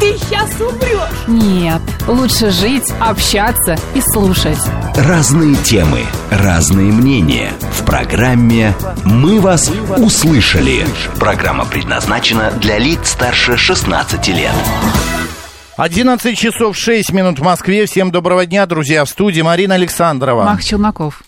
[0.00, 1.26] ты сейчас умрешь.
[1.26, 4.58] Нет, лучше жить, общаться и слушать.
[4.96, 7.52] Разные темы, разные мнения.
[7.72, 10.86] В программе «Мы вас услышали».
[11.18, 14.52] Программа предназначена для лиц старше 16 лет.
[15.76, 17.86] 11 часов 6 минут в Москве.
[17.86, 19.04] Всем доброго дня, друзья.
[19.04, 20.44] В студии Марина Александрова.
[20.44, 21.22] Мах Челноков.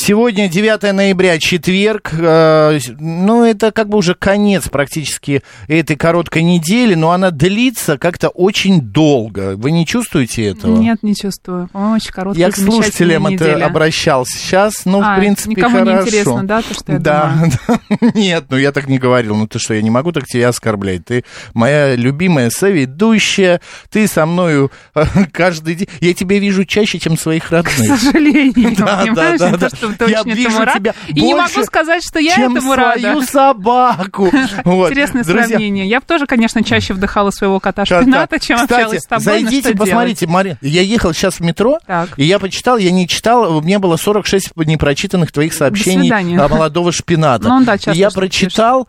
[0.00, 2.10] Сегодня 9 ноября, четверг.
[2.12, 8.28] Э, ну, это как бы уже конец практически этой короткой недели, но она длится как-то
[8.28, 9.56] очень долго.
[9.56, 10.78] Вы не чувствуете этого?
[10.78, 11.68] Нет, не чувствую.
[11.72, 13.66] По-моему, очень короткая, Я к слушателям это неделя.
[13.66, 14.38] обращался.
[14.38, 15.92] Сейчас, ну, А, в принципе, никому хорошо.
[15.92, 17.34] не интересно, да, то, что я да,
[17.68, 18.12] думаю?
[18.14, 19.34] Нет, ну я так не говорил.
[19.36, 21.04] Ну ты что, я не могу так тебя оскорблять.
[21.06, 21.24] Ты
[21.54, 23.60] моя любимая соведущая.
[23.90, 25.88] Ты со мною э, каждый день.
[26.00, 27.74] Я тебя вижу чаще, чем своих К родных.
[27.98, 30.06] сожалению, Да, понимаешь, да, не да, то, что да.
[30.06, 30.74] ты Я вижу этому рад.
[30.76, 33.26] тебя И не могу сказать, что я чем этому свою рада.
[33.26, 34.30] собаку.
[34.64, 34.90] Вот.
[34.90, 35.86] Интересное Друзья, сравнение.
[35.88, 39.24] Я бы тоже, конечно, чаще вдыхала своего кота шпината, чем Кстати, общалась с тобой.
[39.24, 42.10] зайдите, что посмотрите, Марин, я ехал сейчас в метро, Так.
[42.16, 46.92] и я почитал, я не читал, у меня было 46 непрочитанных твоих сообщений о молодого
[46.92, 47.48] шпината.
[47.48, 48.88] Ну, да, я прочитал,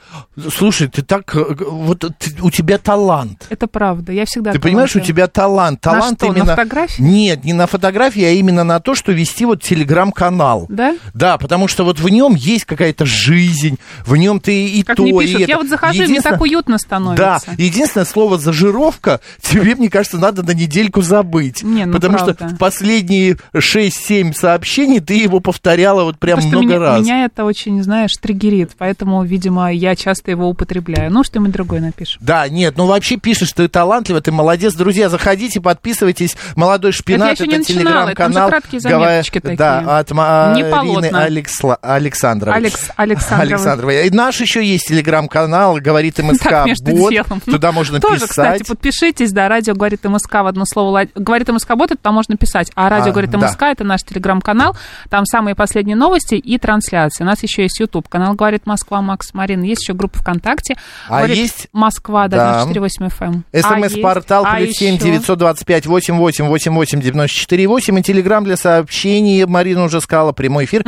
[0.54, 3.46] слушай, ты так, э, вот ты- у тебя талант.
[3.50, 4.12] Это правда.
[4.12, 5.84] Я всегда Ты понимаешь, у тебя талант.
[5.86, 6.56] На Талант что, на именно...
[6.56, 7.02] фотографии?
[7.02, 10.66] Нет, не на фотографии, а именно на то, что вести вот телеграм-канал.
[10.70, 10.89] Да?
[11.14, 15.04] Да, потому что вот в нем есть какая-то жизнь, в нем ты и Как то,
[15.04, 15.50] мне и пишут, это.
[15.52, 17.42] я вот захожу, и мне так уютно становится.
[17.48, 21.64] Да, единственное слово зажировка тебе, мне кажется, надо на недельку забыть.
[21.64, 22.34] Не, ну потому правда.
[22.34, 27.02] что в последние 6-7 сообщений ты его повторяла вот прям Потому много меня, раз.
[27.02, 31.12] меня это очень, знаешь, триггерит, поэтому, видимо, я часто его употребляю.
[31.12, 32.22] Ну, что-нибудь другое напишем.
[32.24, 34.74] Да, нет, ну вообще пишешь, ты талантлива, ты молодец.
[34.76, 36.36] Друзья, заходите, подписывайтесь.
[36.56, 38.50] Молодой шпинат, Это я еще не начинала, там же телеграм-канал.
[38.50, 39.58] краткие заметочки такие.
[39.58, 41.24] Да, от Не Полотна.
[41.24, 42.56] Алексла- Александровой.
[42.58, 43.48] Алекс- Александровой.
[43.54, 44.08] Александровой.
[44.08, 47.12] И наш еще есть телеграм-канал, говорит МСК Так, между Бот.
[47.12, 47.42] делом.
[47.42, 48.30] Туда можно Тоже, писать.
[48.30, 51.08] кстати, подпишитесь, да, радио говорит МСК в одно слово.
[51.16, 52.72] Говорит МСК Бот, это там можно писать.
[52.76, 53.38] А радио А, говорит да.
[53.40, 54.76] МСК, это наш телеграм-канал.
[55.10, 57.24] Там самые последние новости и трансляции.
[57.24, 58.08] У нас еще есть YouTube.
[58.10, 59.62] Канал говорит Москва, Макс Марин.
[59.64, 60.76] Есть еще группа ВКонтакте.
[61.08, 62.66] А Говорит есть- Москва, да, Да.
[62.66, 63.44] 948 FM.
[63.54, 67.98] А СМС-портал а плюс семь девятьсот двадцать пять восемь восемь восемь восемь девяносто четыре восемь
[68.00, 69.46] и телеграмм для сообщений.
[69.46, 70.84] Марина уже сказала, прямой эфир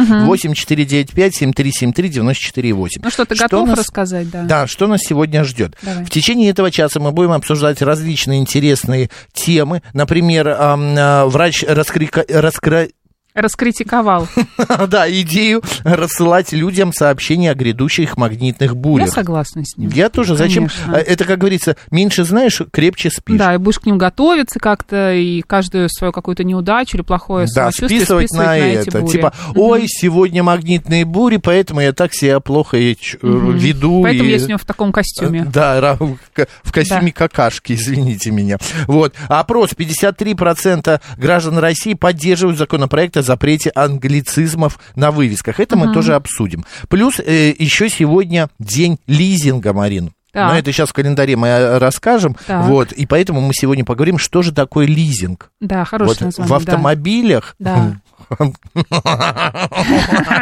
[1.53, 3.01] три семь три девяносто четыре восемь.
[3.03, 4.43] Ну что, ты готов рассказать, да?
[4.43, 5.75] Да, что нас сегодня ждет?
[5.81, 6.05] Давай.
[6.05, 9.81] В течение этого часа мы будем обсуждать различные интересные темы.
[9.93, 12.89] Например, а, врач раскрика- раскра-
[13.33, 14.27] Раскритиковал.
[14.87, 19.09] да, идею рассылать людям сообщения о грядущих магнитных Я бурях.
[19.09, 19.89] согласна с ним.
[19.93, 20.35] Я тоже.
[20.35, 20.67] Зачем?
[20.67, 20.97] Конечно.
[20.97, 23.37] А, Это, как говорится, меньше знаешь, крепче спишь.
[23.37, 27.71] Да, и будешь к ним готовиться как-то, и каждую свою какую-то неудачу или плохое Да,
[27.71, 28.99] списывать, на, эти это.
[29.01, 29.11] бури.
[29.11, 34.01] Типа, ой, сегодня магнитные бури, поэтому я так себя плохо э, веду.
[34.03, 35.45] Поэтому и- я сегодня в таком костюме.
[35.45, 36.17] Да, ра-
[36.63, 38.57] в костюме какашки, извините меня.
[38.87, 39.13] Вот.
[39.27, 39.71] Опрос.
[39.71, 45.59] 53% граждан России поддерживают законопроект о запрете англицизмов на вывесках.
[45.59, 46.65] Это мы тоже обсудим.
[46.89, 50.11] Плюс э, еще сегодня день лизинга, Марин.
[50.31, 50.53] Так.
[50.53, 52.37] Но это сейчас в календаре мы э, расскажем.
[52.47, 52.65] Так.
[52.65, 52.91] Вот.
[52.93, 55.51] И поэтому мы сегодня поговорим, что же такое лизинг.
[55.59, 56.49] Да, хорошее Вот название.
[56.49, 57.97] в автомобилях Да.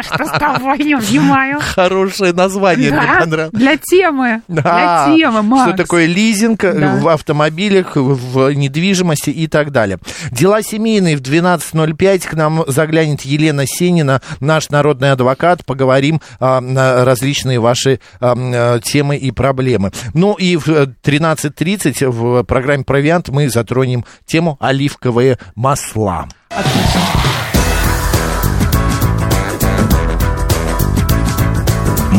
[0.02, 1.60] Что с тобой, не понимаю.
[1.60, 3.52] хорошее название мне понравилось.
[3.52, 4.42] Для темы.
[4.48, 5.68] Для темы, Макс.
[5.68, 9.98] Что такое лизинг э, в автомобилях, в недвижимости и так далее.
[10.30, 12.28] Дела семейные в 12.05.
[12.28, 15.64] К нам заглянет Елена Сенина, наш народный адвокат.
[15.64, 19.92] Поговорим а, на различные ваши а, темы и проблемы.
[20.14, 26.28] Ну и в э, 13.30 в программе «Провиант» мы затронем тему оливковые масла.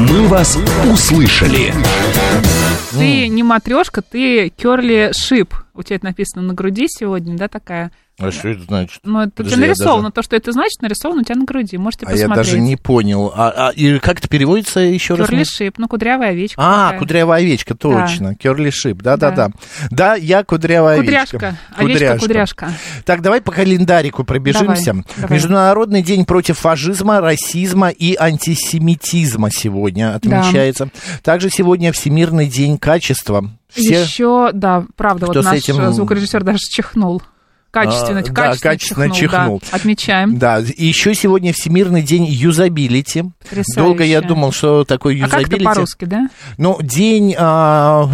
[0.09, 0.57] «Мы вас
[0.91, 1.73] услышали».
[2.91, 5.53] Ты не матрешка, ты керли шип.
[5.75, 7.91] У тебя это написано на груди сегодня, да, такая?
[8.21, 8.99] А что это значит?
[9.03, 10.01] Ну, это Подожди, я нарисовано.
[10.03, 11.77] даже- То, что это значит, нарисовано у тебя на груди.
[11.77, 12.45] Можете А я посмотреть.
[12.47, 13.31] даже не понял.
[13.35, 15.27] А, а, и как это переводится еще раз?
[15.27, 16.61] Керли шип, ну, кудрявая овечка.
[16.63, 16.99] А, такая.
[16.99, 18.35] кудрявая овечка, точно.
[18.35, 19.49] Керли шип, да-да-да.
[19.89, 21.57] Да, я кудрявая Кудряшка.
[21.75, 21.95] овечка.
[22.11, 22.71] Овечка, кудряшка.
[23.05, 24.91] Так, давай по календарику пробежимся.
[24.93, 25.35] Давай, давай.
[25.37, 30.89] Международный день против фашизма, расизма и антисемитизма сегодня отмечается.
[31.23, 33.49] Также сегодня Всемирный день качества.
[33.69, 34.01] Все...
[34.01, 37.21] Еще, да, правда, вот наш этим- звукорежиссер даже чихнул.
[37.71, 39.39] Качественно, А, да, качественно, качественно чихнул, да.
[39.39, 39.61] чихнул.
[39.71, 40.37] Отмечаем.
[40.37, 43.23] Да, и еще сегодня Всемирный день юзабилити.
[43.43, 43.75] Потрясающе.
[43.81, 45.65] Долго я думал, что такое А как это юзабилити.
[45.65, 46.29] по-русски, да?
[46.57, 48.07] Ну, день, а,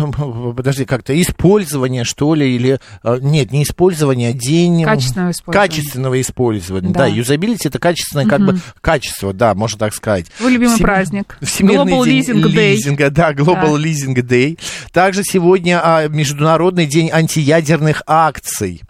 [0.56, 2.80] подожди, как-то использования, что ли, или...
[3.04, 4.83] а, нет, не использования, а день...
[4.83, 5.68] Качественного использования.
[5.69, 7.00] Качественного использования, Да.
[7.00, 7.07] да.
[7.07, 10.27] юзабилити это качественное, как бы, качество, да, можно так сказать.
[10.38, 11.38] Твой любимый Всем- праздник.
[11.42, 12.74] Всемирный Global день Leasing Day.
[12.74, 13.83] лизинга, да, Global Да.
[13.83, 14.60] Leasing Day.
[14.92, 18.81] Также сегодня а, Международный день антиядерных акций.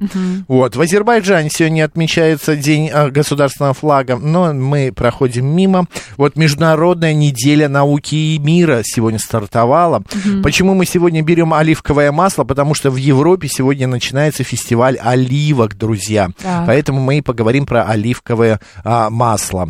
[0.58, 0.76] Вот.
[0.76, 5.86] В Азербайджане сегодня отмечается День а, государственного флага, но мы проходим мимо.
[6.18, 10.02] Вот Международная неделя науки и мира сегодня стартовала.
[10.42, 12.44] Почему мы сегодня берем оливковое масло?
[12.44, 16.32] Потому что в Европе сегодня начинается фестиваль оливок, друзья.
[16.42, 16.66] Так.
[16.66, 19.70] Поэтому мы и поговорим про оливковое а, масло.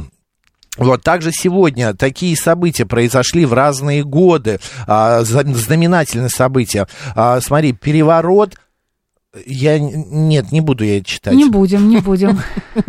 [0.78, 6.88] Вот также сегодня такие события произошли в разные годы, а, знаменательные события.
[7.14, 8.56] А, смотри, переворот.
[9.46, 11.34] Я нет, не буду я читать.
[11.34, 12.40] Не будем, не будем.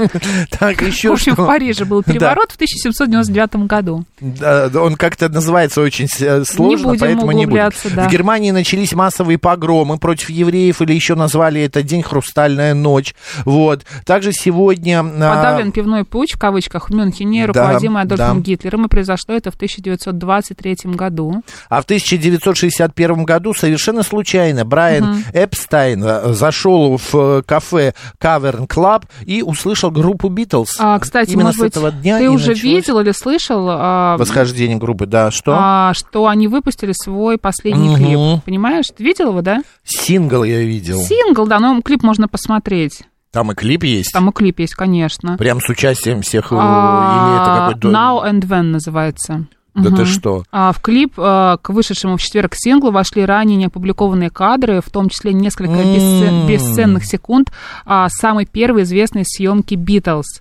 [0.50, 4.04] Так еще В общем, в Париже был переворот в 1799 году.
[4.20, 7.70] Он как-то называется очень э, сложно, поэтому не будем.
[7.70, 13.14] В Германии начались массовые погромы против евреев, или еще назвали это День Хрустальная ночь.
[13.44, 13.84] Вот.
[14.04, 15.00] Также сегодня...
[15.00, 18.42] а, Подавлен пивной путь, в кавычках, в Мюнхене, руководимый Адольфом.
[18.42, 21.42] Гитлером, и произошло это в 1923 году.
[21.68, 29.04] А в 1961 году совершенно случайно Брайан Эпстайн э, зашел в э, кафе Cavern Club
[29.24, 30.76] и услышал группу Битлз.
[30.78, 34.16] А, кстати, Именно может с быть, этого дня ты уже началось видел или слышал, а,
[34.16, 35.54] восхождение группы, да, что?
[35.58, 37.96] а, что они выпустили свой последний Мгм.
[37.96, 38.44] клип.
[38.44, 38.86] Понимаешь?
[38.96, 39.62] Ты видел его, да?
[39.84, 40.98] Сингл я видел.
[41.00, 43.02] Сингл, да, но клип можно посмотреть.
[43.30, 44.12] Там и клип есть.
[44.12, 45.36] Там и клип есть, конечно.
[45.36, 47.88] Прям с участием всех, э, А, или это какой-то...
[47.96, 49.46] Now and When называется.
[49.82, 50.06] Да ты Мгм.
[50.06, 50.42] что?
[50.50, 55.08] А, в клип а, к вышедшему в четверг синглу вошли ранее неопубликованные кадры, в том
[55.08, 56.46] числе несколько бесце- М.
[56.46, 57.52] бесценных секунд
[57.86, 60.40] а, самой первой известной съемки «Битлз».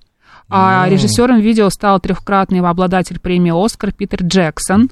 [0.49, 4.89] А режиссером видео стал трехкратный обладатель премии «Оскар» Питер Джексон.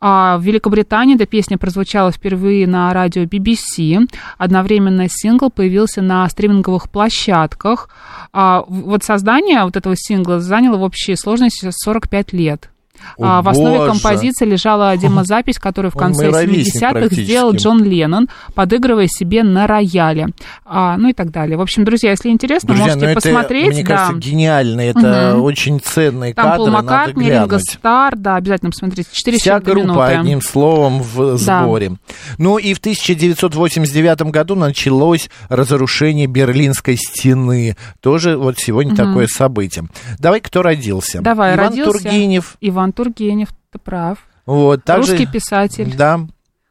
[0.00, 4.06] А в Великобритании эта песня прозвучала впервые на радио BBC.
[4.38, 7.88] Одновременно сингл появился на стриминговых площадках.
[8.32, 12.70] А вот создание вот этого сингла заняло в общей сложности 45 лет.
[13.18, 13.92] О, А, в основе боже.
[13.92, 17.24] композиции лежала демозапись, которую в Он конце мой ровесник 70-х практически.
[17.24, 20.28] сделал Джон Леннон, подыгрывая себе на рояле.
[20.64, 21.56] А, ну и так далее.
[21.56, 23.72] В общем, друзья, если интересно, Друзья, можете ну это, посмотреть.
[23.74, 23.96] мне да.
[23.96, 24.80] кажется, гениально.
[24.80, 25.42] Это Мгм.
[25.42, 27.58] очень ценные Там кадры, Пол Маккартни, Ринго.
[27.58, 29.08] Стар, да, обязательно посмотрите.
[29.12, 30.00] 4 Вся группа, минуты.
[30.14, 31.62] одним словом, в Да.
[31.62, 31.92] сборе.
[32.38, 37.76] Ну и в 1989 году началось разрушение Берлинской стены.
[38.00, 39.84] Тоже вот сегодня такое событие.
[40.18, 41.20] Давай, кто родился?
[41.20, 42.56] Давай, Иван родился Тургенев.
[42.60, 44.18] Иван Тургенев, ты прав.
[44.46, 45.94] Вот, также, Русский писатель.
[45.96, 46.20] Да.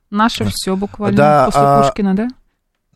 [0.09, 1.17] Наше все буквально.
[1.17, 2.27] Да, После а, Пушкина, да?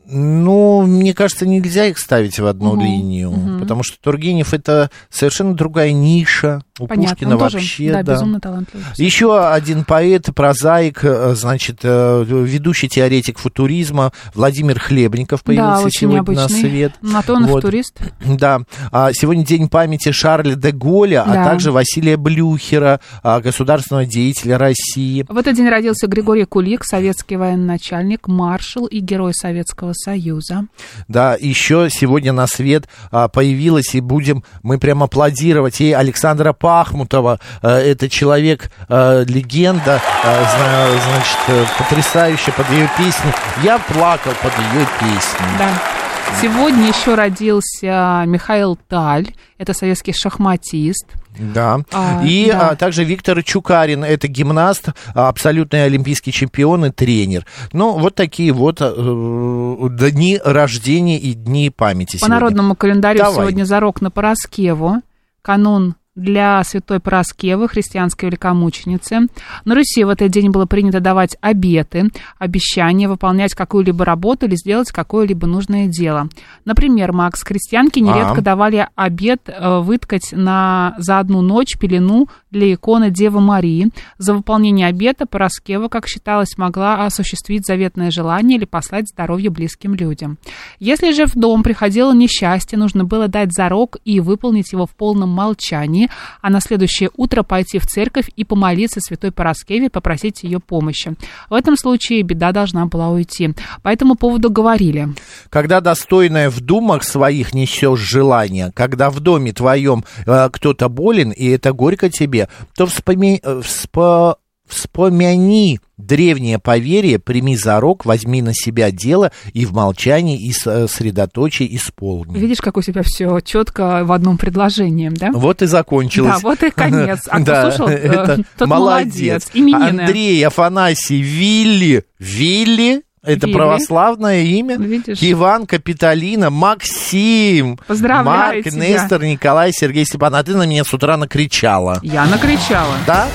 [0.09, 3.59] Ну, мне кажется, нельзя их ставить в одну Мгм, линию, мгм.
[3.59, 6.61] потому что Тургенев это совершенно другая ниша.
[6.79, 7.15] У Понятно.
[7.15, 8.13] Пушкина Он тоже, вообще, да, да.
[8.13, 8.85] безумно талантливый.
[8.97, 15.99] Еще один поэт, прозаик, э, значит, э, ведущий теоретик футуризма Владимир Хлебников Да, появился очень
[16.01, 16.43] сегодня необычный.
[16.43, 16.91] на свет.
[17.01, 17.61] На то он Вот.
[17.63, 17.99] футурист.
[18.25, 18.61] Да,
[18.91, 21.43] А сегодня день памяти Шарля де Голля, а Да.
[21.45, 25.25] также Василия Блюхера, а, государственного деятеля России.
[25.27, 30.65] В этот день родился Григорий Кулик, советский военачальник, маршал и герой Советского Союза.
[31.07, 37.39] Да, еще сегодня на свет а, появилась, и будем мы прям аплодировать ей Александра Пахмутова.
[37.61, 43.33] А, это человек, а, легенда, а, зна- значит, потрясающая под ее песни.
[43.63, 45.45] Я плакал под ее песни.
[45.57, 45.96] Да.
[46.41, 51.07] Сегодня еще родился Михаил Таль, это советский шахматист.
[51.39, 51.79] Да.
[51.91, 52.69] А, и да.
[52.69, 57.45] а, также Виктор Чукарин, это гимнаст, а, абсолютный олимпийский чемпион и тренер.
[57.73, 62.35] Ну, вот такие вот э, дни рождения и дни памяти По сегодня.
[62.35, 63.35] народному календарю Давай.
[63.35, 65.01] сегодня зарок на Пороскеву,
[65.41, 69.27] канун для святой Пороскевы, христианской великомученицы.
[69.63, 72.09] На Руси в этот день было принято давать обеты,
[72.39, 76.27] обещания, выполнять какую-либо работу или сделать какое-либо нужное дело.
[76.65, 78.41] Например, Макс, крестьянки нередко А.
[78.41, 83.89] давали обет э, выткать на, за одну ночь пелену для иконы Девы Марии.
[84.17, 90.37] За выполнение обета Пороскева, как считалось, могла осуществить заветное желание или послать здоровье близким людям.
[90.79, 95.29] Если же в дом приходило несчастье, нужно было дать зарок и выполнить его в полном
[95.29, 96.06] молчании,
[96.41, 101.13] а на следующее утро пойти в церковь и помолиться святой Пороскеве, попросить ее помощи.
[101.49, 103.53] В этом случае беда должна была уйти.
[103.83, 105.09] По этому поводу говорили.
[105.49, 111.47] Когда достойное в думах своих несешь желание, когда в доме твоем э, кто-то болен, и
[111.47, 114.35] это горько тебе, то вспоми- э, вспо-
[114.67, 120.87] Вспомяни древнее поверье, прими за рог, возьми на себя дело и в молчании и с-
[120.87, 122.37] средоточии исполни.
[122.37, 125.31] Видишь, как у тебя все четко в одном предложении, да?
[125.31, 126.33] Вот и закончилось.
[126.35, 127.21] Да, вот и конец.
[127.29, 129.49] А кто слушал, э, это тот молодец.
[129.53, 130.01] Именины.
[130.01, 133.57] Андрей, Афанасий, Вилли, Вилли, это Вилли.
[133.57, 134.77] православное имя.
[134.77, 135.17] Видишь?
[135.21, 138.87] Иван, Капитолина, Максим, Поздравляю Марк, тебя.
[138.87, 140.35] Нестор, Николай, Сергей Степан.
[140.35, 141.99] А ты на меня с утра накричала.
[142.03, 142.95] Я накричала.
[143.05, 143.27] Да?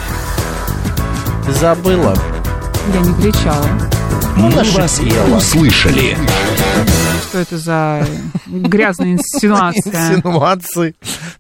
[1.45, 2.15] Ты забыла.
[2.95, 3.67] Я не кричала.
[4.37, 5.01] Мы вас
[5.37, 6.17] услышали.
[7.33, 8.07] Что это за
[8.47, 10.17] грязная инсинуация?
[10.17, 10.95] Инсинуации.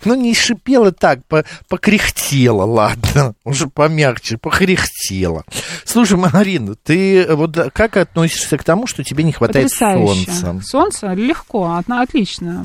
[0.06, 3.34] Ну, не шипела так, по- покряхтела, ладно.
[3.44, 5.44] Уже помягче, покряхтела.
[5.84, 10.30] Слушай, Марина, ты вот как относишься к тому, что тебе не хватает Потрясающе.
[10.30, 10.66] солнца?
[10.66, 12.64] Солнце легко, отлично.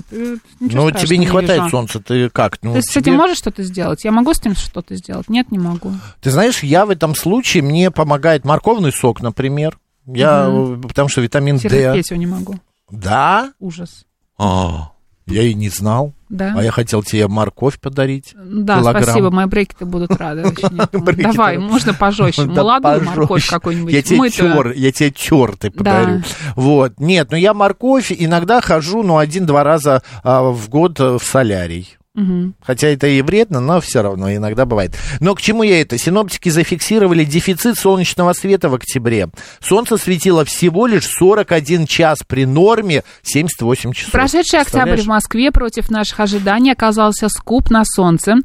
[0.62, 1.69] Ну, тебе не хватает вижу.
[1.72, 2.60] солнца, ты как?
[2.62, 4.05] Ну, Ты с этим можешь что-то сделать?
[4.05, 5.27] Я могу с этим что-то сделать?
[5.27, 5.91] Нет, не могу.
[6.22, 9.77] Ты знаешь, я в этом случае, мне помогает морковный сок, например.
[10.05, 11.67] Я, э, потому что витамин D.
[11.67, 12.55] Терпеть его не могу.
[12.89, 13.53] Да?
[13.60, 14.06] Ужас.
[14.38, 14.91] А,
[15.27, 16.13] я и не знал.
[16.29, 16.53] Да?
[16.58, 18.34] А я хотел тебе морковь подарить.
[18.36, 19.03] Да, килограмм.
[19.03, 20.44] спасибо, мои брекеты будут рады.
[20.91, 22.44] Давай, можно пожестче.
[22.44, 23.94] Молодую морковь какую-нибудь.
[23.94, 26.20] Я тебе я тебе тертый подарю.
[26.20, 26.24] Да.
[26.56, 27.00] Вот.
[27.00, 31.97] Нет, ну я морковь иногда хожу, ну, один-два раза а, в год э, в солярий.
[32.17, 32.55] Мгм.
[32.63, 34.97] Хотя это и вредно, но все равно иногда бывает.
[35.19, 36.00] Но к чему я это?
[36.00, 39.29] Синоптики зафиксировали дефицит солнечного света в октябре.
[39.62, 44.12] Солнце светило всего лишь 41 час при норме 78 часов.
[44.12, 48.38] Прошедший октябрь в Москве против наших ожиданий оказался скуп на солнце.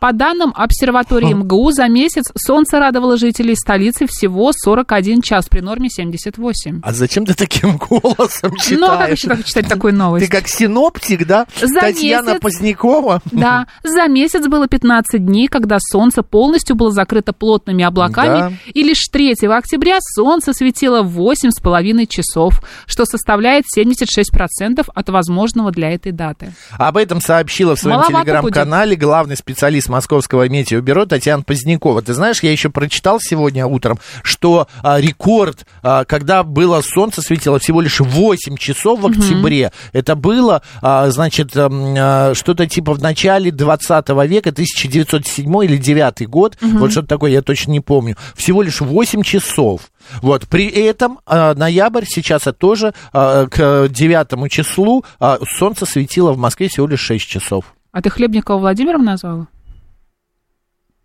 [0.00, 5.90] По данным обсерватории МГУ, за месяц солнце радовало жителей столицы всего 41 час при норме
[5.90, 6.80] 78.
[6.82, 8.78] А зачем ты таким голосом читаешь?
[8.80, 10.28] Ну, а как еще так читать такую Ты новость?
[10.30, 11.46] как синоптик, да?
[11.60, 12.40] За Татьяна месяц.
[12.40, 13.17] Позднякова?
[13.30, 18.52] Да, за месяц было 15 дней, когда солнце полностью было закрыто плотными облаками, Да.
[18.72, 26.12] и лишь 3 октября солнце светило 8,5 часов, что составляет 76% от возможного для этой
[26.12, 26.52] даты.
[26.78, 32.02] Об этом сообщила в своем телеграм-канале главный специалист Московского метеобюро Татьяна Позднякова.
[32.02, 37.58] Ты знаешь, я еще прочитал сегодня утром, что а, рекорд, а, когда было солнце светило
[37.58, 43.02] всего лишь 8 часов в октябре, это было, а, значит, ам, а, что-то типа в
[43.08, 48.16] начале 20 века, 1907 или 9 год, вот что-то такое, я точно не помню.
[48.34, 49.90] Всего лишь 8 часов.
[50.22, 56.32] Вот, при этом а, ноябрь сейчас это тоже а, к 9 числу а, солнце светило
[56.32, 57.74] в Москве всего лишь 6 часов.
[57.92, 59.48] А ты Хлебникова Владимиром назвала?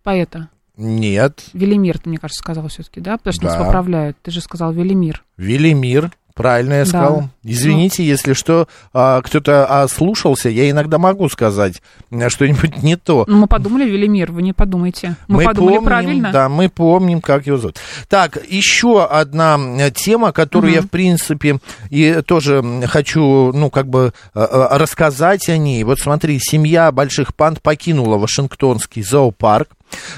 [0.02, 0.48] Поэта.
[0.76, 3.16] Нет, Велимир, ты, мне кажется, сказал все-таки, да?
[3.16, 3.64] Потому что нас Да.
[3.64, 4.16] поправляют.
[4.22, 5.22] Ты же сказал Велимир.
[5.36, 6.86] Велимир, правильно я Да.
[6.86, 7.28] сказал.
[7.42, 13.24] Извините, если что, а, кто-то ослушался, я иногда могу сказать а, что-нибудь не то.
[13.26, 15.16] Ну, мы подумали, Велимир, вы не подумайте.
[15.28, 16.32] Мы, подумали помним, правильно.
[16.32, 17.78] Да, мы помним, как его зовут.
[18.08, 19.58] Так, еще одна
[19.94, 21.58] тема, которую я, в принципе,
[21.90, 25.84] и тоже хочу, ну, как бы э, рассказать о ней.
[25.84, 29.68] Вот смотри, семья больших панд покинула Вашингтонский зоопарк.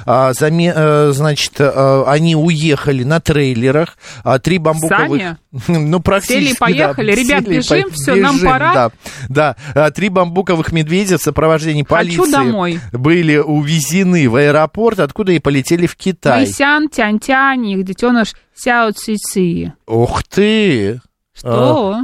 [0.05, 3.99] А, заме- э, значит, э, они уехали на трейлерах.
[4.25, 5.21] А, Три бамбуковых...
[5.21, 5.37] Сами?
[5.69, 7.15] Ну, практически, Сели и поехали.
[7.15, 7.21] да.
[7.23, 8.75] Ребят, Сели бежим, по- нам бежим, пора.
[8.75, 8.91] Да,
[9.29, 9.57] да.
[9.75, 12.81] А, Три бамбуковых медведя в сопровождении Хочу полиции домой.
[12.93, 16.41] были увезены в аэропорт, откуда и полетели в Китай.
[16.45, 19.73] Майсян, Тянь-Тянь, их детеныш Сяо Ци Ци.
[19.87, 21.01] Ух ты!
[21.39, 22.01] Что?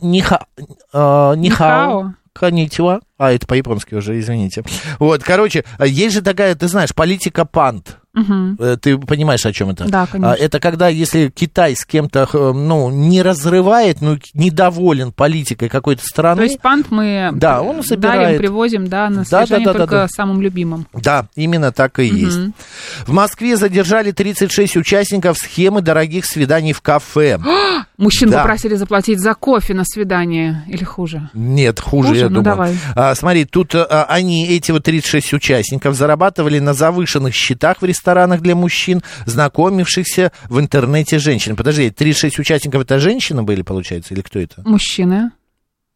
[0.00, 0.46] Ниха.
[0.92, 2.14] Нихао.
[2.32, 3.00] Коничева.
[3.20, 4.64] А, это по-японски уже, извините.
[4.98, 7.98] Вот, короче, а, есть же такая, ты знаешь, политика панд.
[8.12, 8.56] Мгм.
[8.58, 9.84] Э, Ты понимаешь, о чем это?
[9.84, 10.32] Да, конечно.
[10.32, 16.02] А, Это когда, если Китай с кем-то, х, ну, не разрывает, ну, недоволен политикой какой-то
[16.04, 16.38] страны.
[16.38, 18.38] То есть пант мы Да, он дарим, собирает.
[18.38, 20.08] привозим, да, на Да, да, да, да, только да.
[20.08, 20.88] самым любимым.
[20.92, 22.36] Да, именно так и есть.
[23.06, 27.38] В Москве задержали 36 участников схемы дорогих свиданий в кафе.
[27.96, 28.38] Мужчин Да.
[28.38, 31.30] попросили заплатить за кофе на свидание или хуже?
[31.32, 32.20] Нет, хуже, Хуже?
[32.22, 32.74] я Ну, думаю.
[32.96, 33.09] давай.
[33.10, 38.40] А, смотри, тут а, они, эти вот 36 участников, зарабатывали на завышенных счетах в ресторанах
[38.40, 41.56] для мужчин, знакомившихся в интернете женщин.
[41.56, 44.62] Подожди, 36 участников это женщины были, получается, или кто это?
[44.64, 45.32] Мужчины.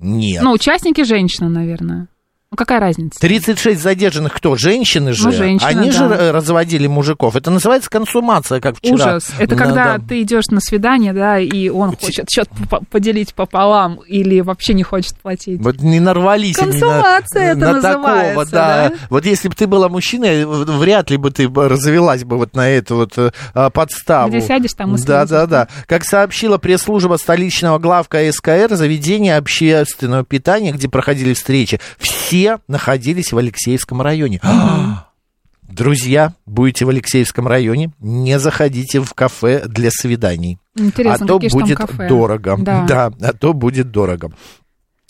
[0.01, 0.43] Нет.
[0.43, 2.09] Ну, участники женщины, наверное.
[2.55, 3.19] Ну, какая разница?
[3.19, 4.55] 36 задержанных кто?
[4.55, 5.25] Женщины же?
[5.25, 6.15] Ну, женщины, Они же да.
[6.15, 7.35] э, разводили мужиков.
[7.35, 8.95] Это называется консумация, как вчера.
[8.95, 9.31] Ужас.
[9.41, 10.05] Это Да, когда да.
[10.09, 12.49] ты идешь на свидание, да, и он хочет счет
[12.91, 15.61] поделить пополам или вообще не хочет платить.
[15.61, 18.89] Вот не нарвались они на, Консумация это на такого, называется, да.
[18.91, 18.95] да?
[19.11, 22.69] Вот если бы ты была мужчиной, в- вряд ли бы ты развелась бы вот на
[22.71, 24.29] эту вот э, а, подставу.
[24.29, 25.67] Где сядешь, там и Да, да, да.
[25.87, 33.39] Как сообщила пресс-служба столичного главка СКР, заведения общественного питания, где проходили встречи, все находились в
[33.39, 34.41] Алексеевском районе.
[35.63, 40.59] Друзья, будете в Алексеевском районе, не заходите в кафе для свиданий.
[40.77, 42.09] Интересно, а то будет кафе?
[42.09, 42.57] дорого.
[42.59, 43.11] Да.
[43.21, 44.33] а то будет дорого.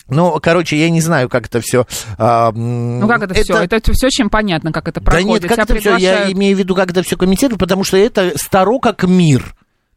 [0.09, 1.87] Ну, короче, я не знаю, как это все.
[2.19, 3.63] Ну как это, все?
[3.63, 5.29] Это все очень понятно, как это Да проходит.
[5.29, 6.33] нет, как Тебя это все, я приглашают.
[6.37, 9.55] имею в виду, как это все комментирую, потому что это старо как мир.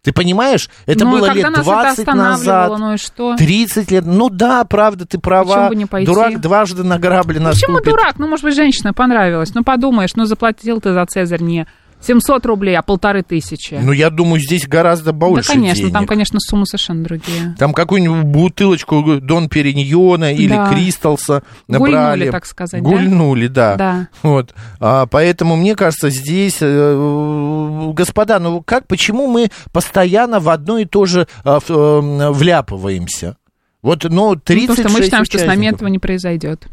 [0.07, 0.69] Ты понимаешь?
[0.85, 2.79] Это ну, было лет нас 20 это назад.
[2.79, 3.35] ну и что?
[3.35, 4.05] 30 лет.
[4.05, 5.69] Ну да, правда, ты права.
[6.05, 7.93] Дурак дважды на грабли Ну, Почему наступит.
[7.93, 8.17] дурак?
[8.17, 9.53] Ну, может быть, женщина понравилась.
[9.53, 11.67] Ну, подумаешь, ну, заплатил ты за Цезарь не
[12.01, 13.75] 700 рублей, а полторы тысячи.
[13.81, 15.93] Ну, я думаю, здесь гораздо да, больше конечно, денег.
[15.93, 17.55] там, конечно, суммы совершенно другие.
[17.57, 20.71] Там какую-нибудь бутылочку Дон Периньона или Да.
[20.71, 22.19] Кристалса набрали.
[22.19, 22.89] Гульнули, так сказать, да?
[22.89, 23.75] Гульнули, да.
[23.75, 24.07] Да.
[24.23, 24.53] Вот.
[24.79, 30.85] А, поэтому, мне кажется, здесь, э, господа, ну как, почему мы постоянно в одно и
[30.85, 33.37] то же а, э, вляпываемся?
[33.81, 35.75] Вот, ну, Ну, 36 потому что мы считаем, что с нами участников.
[35.77, 36.67] этого не произойдет.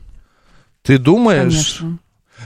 [0.83, 1.78] Ты думаешь?
[1.78, 1.99] Конечно.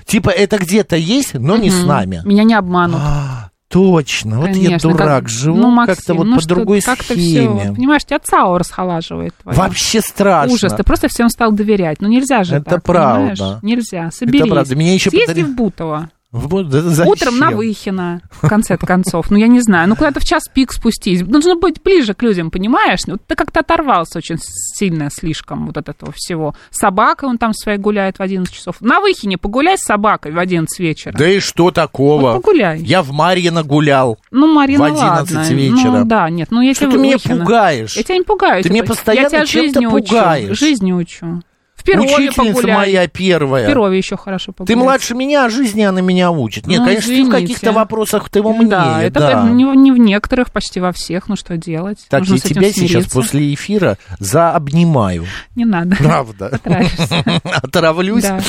[0.04, 2.22] Типа это где-то есть, но не с нами.
[2.24, 3.00] Меня не обманут.
[3.02, 4.38] А, точно.
[4.40, 7.60] Вот я Конечно, дурак, как- живу ну, как-то вот ну по что, другой как-то схеме.
[7.64, 9.34] Все, понимаешь, тебя ЦАО расхолаживает.
[9.42, 9.56] твое.
[9.56, 10.54] Вообще страшно.
[10.54, 12.00] Ужас, ты просто всем стал доверять.
[12.00, 13.34] Ну нельзя же Это так, правда.
[13.36, 13.62] понимаешь?
[13.62, 14.48] Нельзя, соберись.
[14.50, 14.74] правда.
[14.76, 16.10] Меня еще Съезди подари- в Бутово.
[16.30, 16.66] Вот?
[17.06, 19.30] Утром на Выхино, в конце концов.
[19.30, 19.88] Ну, я не знаю.
[19.88, 21.22] Ну, куда-то в час пик спустись.
[21.22, 23.00] Нужно быть ближе к людям, понимаешь?
[23.06, 26.54] Вот ты как-то оторвался очень сильно слишком вот от этого всего.
[26.70, 28.76] С собакой он там своей гуляет в 11 часов.
[28.80, 31.16] На Выхине погуляй с собакой в 11 вечера.
[31.16, 32.32] Да и что такого?
[32.32, 32.80] Вот погуляй.
[32.80, 34.18] Я в Марьино гулял.
[34.30, 35.54] Ну, Марина, в 11 ладно.
[35.54, 35.90] вечера.
[36.00, 36.48] Ну, да, нет.
[36.50, 37.96] Ну, если Что ты меня Выхино- пугаешь?
[37.96, 38.62] Я тебя не пугаю.
[38.62, 40.44] Ты типа, меня постоянно я тебя чем-то жизни пугаешь.
[40.50, 41.42] Учу, жизни учу.
[41.78, 42.76] В Перове Учительница погуляй.
[42.76, 43.66] моя В первая.
[43.66, 44.66] Перове еще хорошо погулять.
[44.68, 46.66] Ты младше меня, а жизни она меня учит.
[46.66, 47.40] Нет, Ну, конечно, ты в извините.
[47.40, 48.68] каких-то вопросах ты умнее.
[48.68, 49.48] Да, это да.
[49.48, 51.28] не, не в некоторых, почти во всех.
[51.28, 51.98] Ну, что делать?
[52.10, 53.10] Так, Нужно я тебя сейчас смириться.
[53.14, 55.24] после эфира заобнимаю.
[55.54, 55.96] Не надо.
[55.96, 56.48] Правда.
[56.50, 57.24] Потравишься.
[57.62, 58.24] Отравлюсь?
[58.24, 58.40] Да.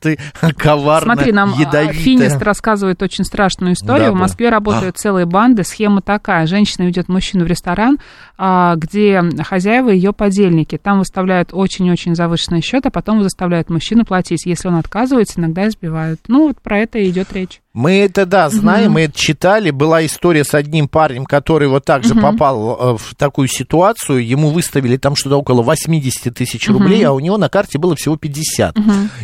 [0.00, 0.18] Ты,
[0.56, 1.92] коварно, Смотри, нам а, ядовитая.
[1.94, 4.06] Финист рассказывает очень страшную историю.
[4.06, 4.20] Да, в да.
[4.20, 5.62] Москве работают целые банды.
[5.62, 6.46] Схема такая.
[6.46, 7.98] Женщина ведет мужчину в ресторан,
[8.36, 10.76] а, где хозяева ее подельники.
[10.76, 14.46] Там выставляют очень-очень завышенный счет, а потом заставляют мужчину платить.
[14.46, 16.20] Если он отказывается, иногда избивают.
[16.28, 17.60] Ну, вот про это идет речь.
[17.74, 19.70] Мы это, да, знаем, мы это читали.
[19.72, 24.24] Была история с одним парнем, который вот так же попал э, в такую ситуацию.
[24.24, 28.16] Ему выставили там что-то около 80 тысяч рублей, а у него на карте было всего
[28.16, 28.76] 50.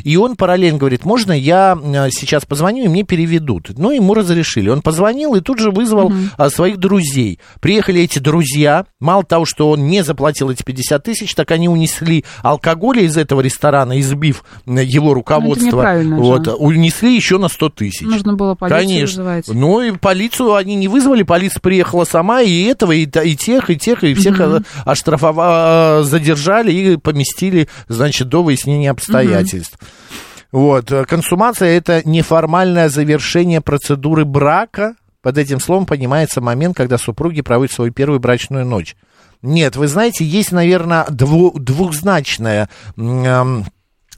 [0.02, 3.70] И он параллельно говорит, можно я э, сейчас позвоню, и мне переведут.
[3.78, 4.68] Ну, ему разрешили.
[4.68, 7.38] Он позвонил и тут же вызвал а, своих друзей.
[7.60, 8.84] Приехали эти друзья.
[8.98, 13.42] Мало того, что он не заплатил эти 50 тысяч, так они унесли алкоголя из этого
[13.42, 15.66] ресторана, избив его руководство.
[15.66, 16.22] неправильно же.
[16.22, 18.00] вот, унесли еще на 100 тысяч.
[18.00, 19.22] Нужно было полицию Конечно.
[19.22, 19.48] вызывать.
[19.48, 23.76] Ну и полицию они не вызвали, полиция приехала сама, и этого, и, и тех, и
[23.76, 29.78] тех, и всех э, оштрафова- задержали и поместили, значит, до выяснения обстоятельств.
[30.52, 34.94] Вот, э, консумация это неформальное завершение процедуры брака.
[35.22, 38.96] Под этим словом понимается момент, когда супруги проводят свою первую брачную ночь.
[39.42, 43.64] Нет, вы знаете, есть, наверное, дву- двухзначное м, эм,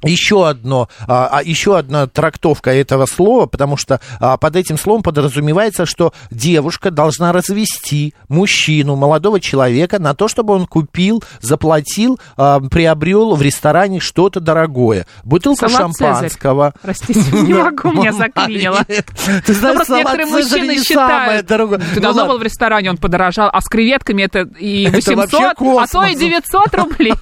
[0.05, 5.03] еще одно, а, а, еще одна трактовка этого слова, потому что а, под этим словом
[5.03, 12.61] подразумевается, что девушка должна развести мужчину, молодого человека, на то, чтобы он купил, заплатил, а,
[12.61, 15.07] приобрел в ресторане что-то дорогое.
[15.25, 16.15] Бутылка Салат «Цезарь».
[16.15, 16.75] шампанского.
[16.83, 18.85] Простите, не могу, меня заклинило.
[18.85, 21.79] Ты знаешь, Ну, просто салат «Цезарь» не самое дорогое.
[21.79, 25.17] Ты Ну давно был в ресторане, он подорожал, а с креветками это и Это 800,
[25.17, 26.19] вообще а то и космос.
[26.19, 27.15] 900 рублей.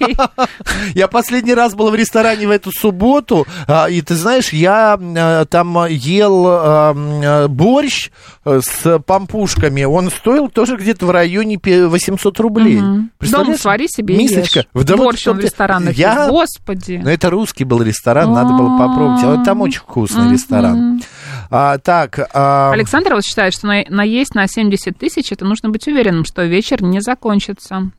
[0.95, 5.45] Я последний раз был в ресторане в эту субботу, а, и ты знаешь, я а,
[5.47, 8.11] там ел а, м, борщ
[8.45, 9.85] э, с пампушками.
[9.85, 12.79] Он стоил тоже где-то в районе пе- 800 рублей.
[12.79, 13.61] Дома Представляешь?
[13.61, 14.65] свари себе Мисочка.
[14.73, 16.15] В дома Борщ он в ресторанах Я...
[16.25, 16.31] есть.
[16.31, 17.01] Господи.
[17.03, 19.23] Ну, это русский был ресторан, надо было попробовать.
[19.25, 21.03] А вот там очень вкусный ресторан.
[21.51, 25.87] А, так, а, Александр вот считает, что на- наесть на 70 тысяч, это нужно быть
[25.89, 27.91] уверенным, что вечер не закончится.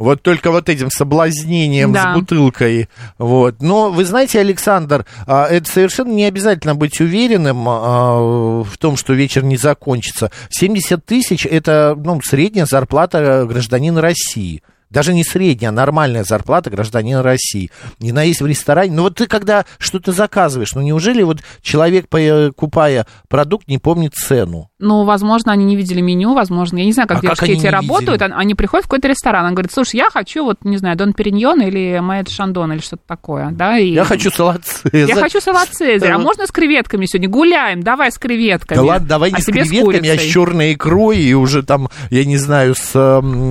[0.00, 2.14] Вот только вот этим соблазнением Да.
[2.14, 2.88] с бутылкой.
[3.18, 3.60] Вот.
[3.60, 9.12] Но вы знаете, Александр, а, это совершенно не обязательно быть уверенным а, в том, что
[9.12, 10.30] вечер не закончится.
[10.48, 14.62] 70 тысяч это ну, средняя зарплата гражданина России.
[14.90, 17.70] Даже не средняя, а нормальная зарплата гражданина России.
[18.00, 18.92] Не наесть в ресторане.
[18.92, 24.70] Ну вот ты когда что-то заказываешь, ну неужели вот человек, покупая продукт, не помнит цену?
[24.80, 27.60] Ну, возможно, они не видели меню, возможно, я не знаю, как А как девушки они
[27.60, 28.34] эти работают, видели?
[28.34, 31.60] они приходят в какой-то ресторан, он говорит, слушай, я хочу, вот, не знаю, Дон Периньон
[31.60, 33.92] или Майет Шандон или что-то такое, да, и...
[33.92, 35.06] Я хочу салат Цезарь.
[35.06, 37.28] Я хочу салат Цезарь, а можно с креветками сегодня?
[37.28, 38.78] Гуляем, давай с креветками.
[38.78, 42.24] Да ладно, давай не а с креветками, а с черной икрой и уже там, я
[42.24, 42.96] не знаю, с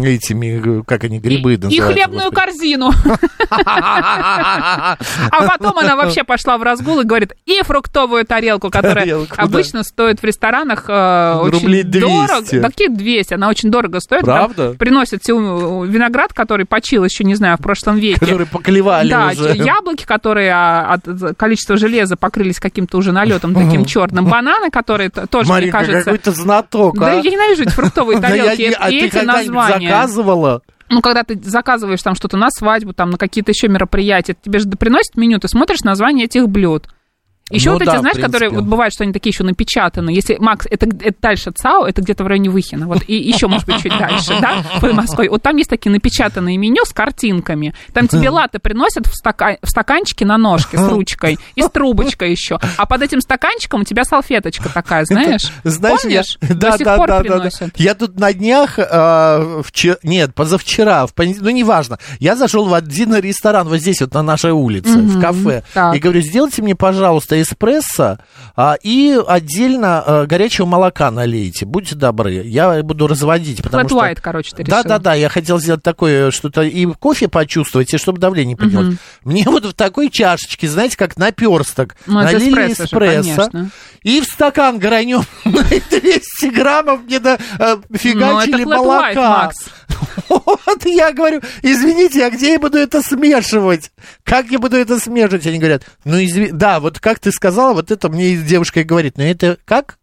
[0.03, 2.35] этими, как они, грибы И хлебную господи.
[2.35, 2.91] корзину.
[3.49, 4.97] А
[5.31, 10.23] потом она вообще пошла в разгул и говорит, и фруктовую тарелку, которая обычно стоит в
[10.23, 11.99] ресторанах э, очень 200.
[11.99, 12.61] дорого.
[12.69, 14.23] Такие 200, она очень дорого стоит.
[14.23, 14.73] Правда?
[14.77, 18.19] Приносят всю- виноград, который почил еще, не знаю, в прошлом веке.
[18.19, 24.25] Которые поклевали Да, яблоки, которые а, от количества железа покрылись каким-то уже налетом таким черным.
[24.25, 26.03] Бананы, которые тоже, мне кажется...
[26.03, 27.15] какой-то знаток, Да а?
[27.15, 28.75] я ненавижу эти фруктовые тарелки.
[28.79, 29.89] а и ты эти названия.
[29.89, 30.61] заказывала?
[30.89, 34.69] Ну, когда ты заказываешь там что-то на свадьбу, там на какие-то еще мероприятия, тебе же
[34.69, 36.87] приносят меню, ты смотришь название этих блюд.
[37.49, 40.09] Еще Ну вот да, эти, знаешь, которые вот бывают, что они такие еще напечатаны.
[40.11, 42.87] Если, Макс, это, это дальше ЦАО, это где-то в районе Выхина.
[42.87, 45.29] Вот, и еще, может быть, чуть дальше, да, под Москвой.
[45.29, 47.73] Вот там есть такие напечатанные меню с картинками.
[47.93, 52.31] Там тебе латы приносят в, стака- в стаканчике на ножке с ручкой и с трубочкой
[52.31, 52.59] еще.
[52.77, 55.51] А под этим стаканчиком у тебя салфеточка такая, знаешь?
[55.63, 56.37] Знаешь, Помнишь?
[56.41, 57.49] я, До да, сих да, пор да, да.
[57.75, 62.73] Я тут на днях, э, вчера, нет, позавчера, в понед- ну неважно, я зашел в
[62.73, 65.95] один ресторан вот здесь вот на нашей улице, в кафе, так.
[65.95, 68.17] и говорю, сделайте мне, пожалуйста, эспрессо
[68.55, 73.97] а, и отдельно э, горячего молока налейте, будьте добры, я буду разводить, потому Flat что...
[73.99, 74.89] white, короче, ты Да, решил.
[74.89, 78.95] да, да, я хотел сделать такое, что-то и кофе почувствовать, и чтобы давление поднялось.
[79.23, 83.71] Мне вот в такой чашечке, знаете, как наперсток, Ну, налили эспрессо же, эспрессо, конечно.
[84.03, 89.29] и в стакан гранем 200 граммов мне да, э, Ну, flat white, молока.
[89.29, 89.57] Макс.
[90.29, 93.91] Вот я говорю, извините, а где я буду это смешивать?
[94.23, 95.47] Как я буду это смешивать?
[95.47, 96.51] Они говорят, ну, изви...
[96.51, 99.97] да, вот как ты сказала, вот это мне девушка говорит, ну, это как?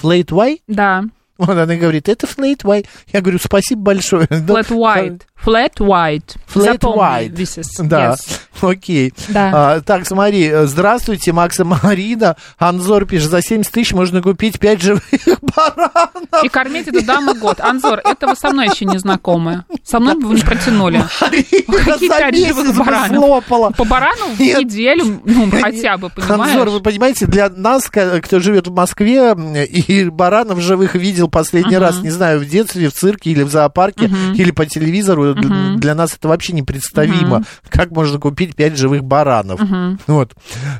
[0.00, 0.60] Flat white?
[0.68, 1.04] Да,
[1.38, 2.86] Вот она говорит, это flat white.
[3.12, 4.26] Я говорю, спасибо большое.
[4.30, 5.22] Ну, flat white.
[5.46, 6.36] Flat white.
[6.52, 7.32] Flat Запомни, white.
[7.36, 8.40] this is- Да, yes.
[8.68, 9.12] окей.
[9.28, 9.50] Да.
[9.54, 12.36] А, так, смотри, э, здравствуйте, Макс и Марина.
[12.58, 15.02] Анзор пишет, за 70 тысяч можно купить 5 живых
[15.56, 16.42] баранов.
[16.42, 17.60] И кормить эту даму год.
[17.60, 19.64] Анзор, это вы со мной еще не знакомы.
[19.84, 21.04] Со мной бы вы не протянули.
[21.20, 23.16] Какие за пять месяц живых бы баранов?
[23.24, 23.70] слопала.
[23.70, 26.96] По барану в неделю, ну, хотя бы, Анзор, вы понимаешь?
[26.96, 29.34] понимаете, для нас, кто живет в Москве
[29.66, 34.10] и баранов живых видел последний раз, не знаю, в детстве, в цирке или в зоопарке,
[34.34, 37.42] или по телевизору, д- для нас это вообще непредставимо.
[37.68, 39.60] Как можно купить 5 живых баранов?
[40.06, 40.34] Вот.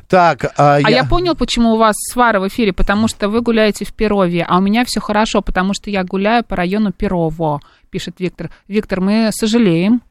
[0.07, 3.85] Так, а, А я понял, почему у вас свара в эфире, потому что вы гуляете
[3.85, 8.15] в Перове, а у меня все хорошо, потому что я гуляю по району Перово, пишет
[8.19, 8.49] Виктор.
[8.67, 10.01] Виктор, мы сожалеем,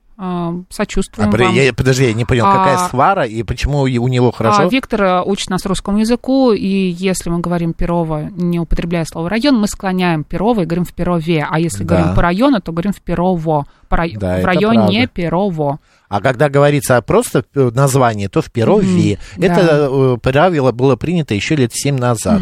[0.71, 1.55] сочувствуем А, вам.
[1.55, 4.63] я, подожди, я не понял, какая А, свара и почему у него хорошо?
[4.63, 9.29] А, Виктор э, учит нас русскому языку, и если мы говорим Перово, не употребляя слово
[9.29, 11.47] район, мы склоняем Перово и говорим в Перове.
[11.49, 11.97] А если Да.
[11.97, 13.67] говорим по району, то говорим в Перово.
[13.89, 15.07] По рай- Да, в районе правда.
[15.13, 15.79] Перово.
[16.09, 19.19] А когда говорится просто э, название, то в Перове.
[19.37, 22.41] Мгм, Это э, правило было принято еще лет 7 назад.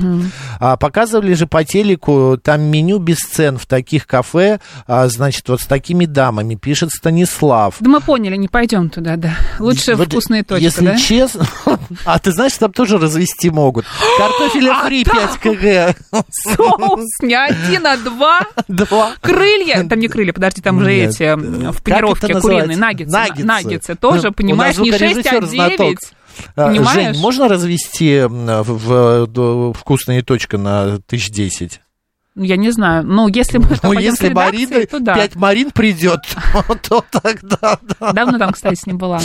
[0.61, 5.61] А показывали же по телеку там меню без цен в таких кафе, а, значит, вот
[5.61, 7.77] с такими дамами, пишет Станислав.
[7.81, 9.35] Да мы поняли, не пойдем туда, да.
[9.59, 10.97] Лучше Вот вкусные точки, Если да?
[10.97, 11.47] честно...
[12.05, 13.85] А ты знаешь, там тоже развести могут.
[14.19, 15.97] Картофеля А фри 5 кг.
[16.57, 18.41] Соус не один, а два.
[18.69, 19.13] Два.
[19.21, 23.45] Крылья, там не крылья, подожди, там же эти в панировке куриные, наггетсы.
[23.45, 23.95] Наггетсы.
[23.95, 25.79] Тоже, У понимаешь, не 6, а звукорежиссер знаток.
[25.79, 25.99] 9.
[26.57, 27.15] А, Понимаешь?
[27.15, 31.81] Жень, можно развести в, в- в- вкусные точка на тысяч десять?
[31.81, 31.85] Ну,
[32.37, 35.15] Я не знаю, ну, если мы Ну, пойдем к если редакции, Марина, то да.
[35.15, 36.21] 5 Марин придет,
[36.89, 38.13] то тогда да.
[38.13, 39.21] Давно там, кстати, не была.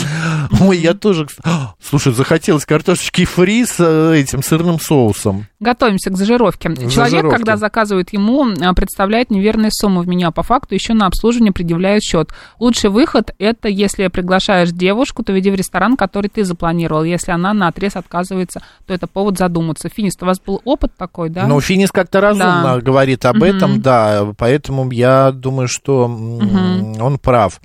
[0.62, 1.28] Ой, я тоже...
[1.82, 5.48] Слушай, захотелось картошечки фри с э, этим сырным соусом.
[5.60, 6.70] Готовимся к зажировке.
[6.76, 7.36] Человек, зажировке.
[7.36, 11.52] когда заказывает ему, а, представляет неверные суммы в меню, а по факту еще на обслуживание
[11.52, 12.30] предъявляет счет.
[12.60, 17.04] Лучший выход– это если приглашаешь девушку, то веди в ресторан, который ты запланировал.
[17.04, 19.90] Если она на отрез отказывается, то это повод задуматься.
[19.90, 21.48] Финис, у вас был опыт такой, да?
[21.48, 22.82] Но Финис как-то разумно Да.
[22.82, 23.44] говорит об Мгм.
[23.46, 27.60] этом, да, поэтому я думаю, что м, он прав.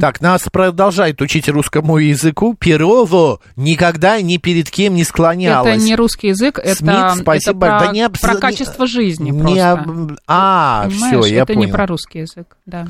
[0.00, 2.54] Так, нас продолжает учить русскому языку.
[2.58, 5.76] Перово никогда ни перед кем не склонялась.
[5.76, 7.60] Это не русский язык, это, Смит, это спасибо.
[7.66, 10.16] про, Да не обс- про качество жизни Не просто.
[10.26, 11.66] А, Понимаешь, все, я это понял.
[11.66, 12.86] не про русский язык, да.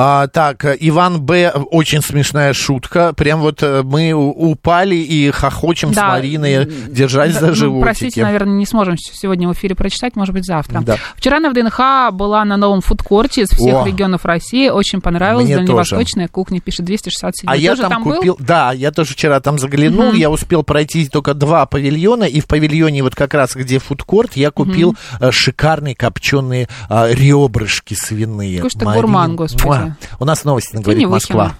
[0.00, 1.50] А, так, Иван Б.
[1.72, 3.12] Очень смешная шутка.
[3.14, 6.10] Прям вот э, мы упали и хохочем с Да.
[6.10, 7.82] Мариной, держась Да, за ну, животики.
[7.82, 10.82] простите, наверное, не сможем с- сегодня в эфире прочитать, может быть, завтра.
[10.82, 10.98] Да.
[11.16, 13.84] Вчера на ВДНХ была на новом фудкорте из всех О.
[13.84, 14.68] регионов России.
[14.68, 17.50] Очень понравилась Мне дальневосточная кухня, пишет 267.
[17.50, 18.14] А Ты я тоже там, был?
[18.14, 22.46] купил, да, я тоже вчера там заглянул, я успел пройти только два павильона, и в
[22.46, 28.58] павильоне вот как раз, где фудкорт, я купил э, шикарные копченые э, ребрышки свиные.
[28.58, 29.87] Какой ты гурман, господи.
[30.18, 31.54] У нас новости, Ты говорит Москва.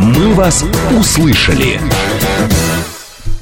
[0.00, 0.64] «Мы вас
[0.98, 1.80] услышали».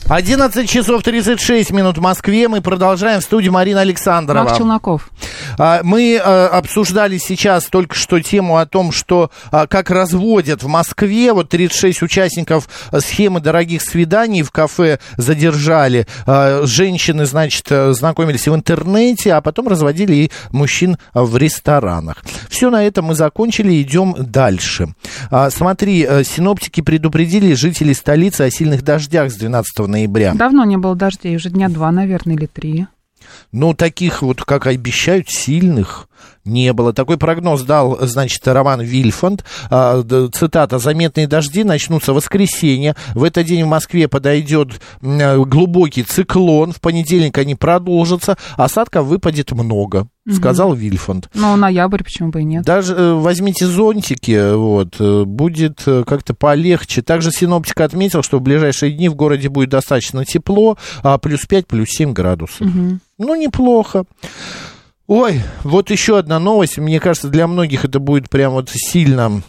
[0.09, 2.47] 11 часов 36 минут в Москве.
[2.47, 4.45] Мы продолжаем в студии Марина Александрова.
[4.45, 5.11] Марк Челноков.
[5.59, 10.69] А, Мы а, обсуждали сейчас только что тему о том, что а, как разводят в
[10.69, 11.33] Москве.
[11.33, 16.07] Вот 36 участников схемы дорогих свиданий в кафе задержали.
[16.27, 22.23] Женщины, значит, знакомились в интернете, а потом разводили и мужчин в ресторанах.
[22.49, 24.95] Все на этом мы закончили, идем дальше.
[25.51, 30.35] Смотри, синоптики предупредили жителей столицы о сильных дождях с 12 ноября.
[30.35, 32.87] Давно не было дождей, уже дня два, наверное, или три.
[33.51, 36.09] Ну, таких вот, как обещают, сильных
[36.45, 36.93] не было.
[36.93, 39.45] Такой прогноз дал, значит, Роман Вильфанд.
[39.71, 40.79] А, цитата.
[40.79, 42.95] «Заметные дожди начнутся в воскресенье.
[43.15, 46.73] В этот день в Москве подойдет м, глубокий циклон.
[46.73, 48.37] В понедельник они продолжатся.
[48.57, 51.29] Осадков выпадет много», сказал Вильфанд.
[51.35, 52.65] Ну, ноябрь, почему бы и нет?
[52.65, 57.03] Даже э, возьмите зонтики, вот, э, будет э, как-то полегче.
[57.03, 61.67] Также синоптик отметил, что в ближайшие дни в городе будет достаточно тепло, а плюс 5,
[61.67, 62.67] плюс 7 градусов.
[63.19, 64.05] Ну, неплохо.
[65.07, 66.79] Ой, вот еще одна новость.
[66.79, 69.43] Мне кажется, для многих это будет прям вот сильно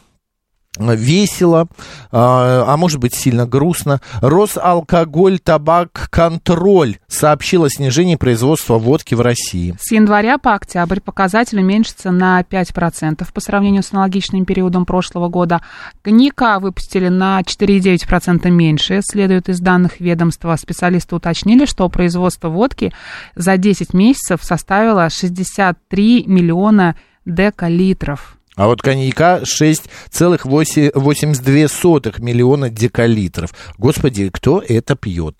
[0.79, 1.67] весело,
[2.11, 4.01] а, а может быть сильно грустно.
[4.21, 9.75] Росалкоголь, табак, контроль сообщил о снижении производства водки в России.
[9.79, 15.61] С января по октябрь показатель уменьшится на 5% по сравнению с аналогичным периодом прошлого года.
[16.01, 20.55] Коньяка выпустили на 4,9% меньше, следует из данных ведомства.
[20.55, 22.93] Специалисты уточнили, что производство водки
[23.35, 28.36] за 10 месяцев составило 63 миллиона декалитров.
[28.57, 33.53] А вот коньяка 6,82 миллиона декалитров.
[33.77, 35.35] Господи, кто это пьет?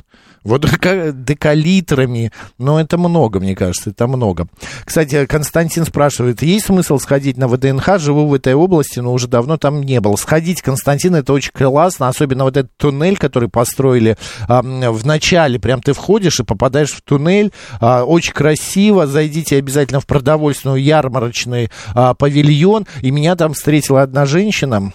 [0.48, 0.66] Вот
[1.26, 4.48] декалитрами, но это много, мне кажется, это много.
[4.86, 8.00] Кстати, Константин спрашивает, есть смысл сходить на ВДНХ?
[8.00, 10.18] Живу в этой области, но уже давно там не был.
[10.18, 15.82] Сходить, Константин, это очень классно, особенно вот этот туннель, который построили а, в начале, прям
[15.82, 22.14] ты входишь и попадаешь в туннель, а, очень красиво, зайдите обязательно в продовольственную ярмарочный а,
[22.14, 24.94] павильон, и меня там встретила одна женщина,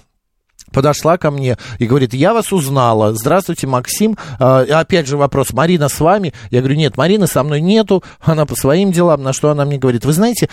[0.72, 5.88] подошла ко мне и говорит, я вас узнала, здравствуйте, Максим, А, опять же вопрос, Марина
[5.88, 6.32] с вами?
[6.50, 9.78] Я говорю, нет, Марины со мной нету, она по своим делам, на что она мне
[9.78, 10.48] говорит, вы знаете,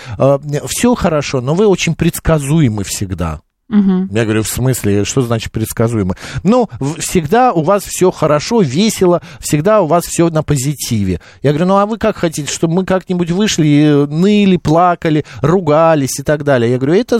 [0.67, 3.41] все хорошо, но вы очень предсказуемы всегда.
[4.11, 6.15] Я говорю, в смысле, что значит предсказуемо?
[6.43, 11.21] Ну, всегда у вас все хорошо, весело, всегда у вас все на позитиве.
[11.43, 16.19] Я говорю, ну а вы как хотите, чтобы мы как-нибудь вышли и ныли, плакали, ругались
[16.19, 16.71] и так далее?
[16.71, 17.19] Я говорю, это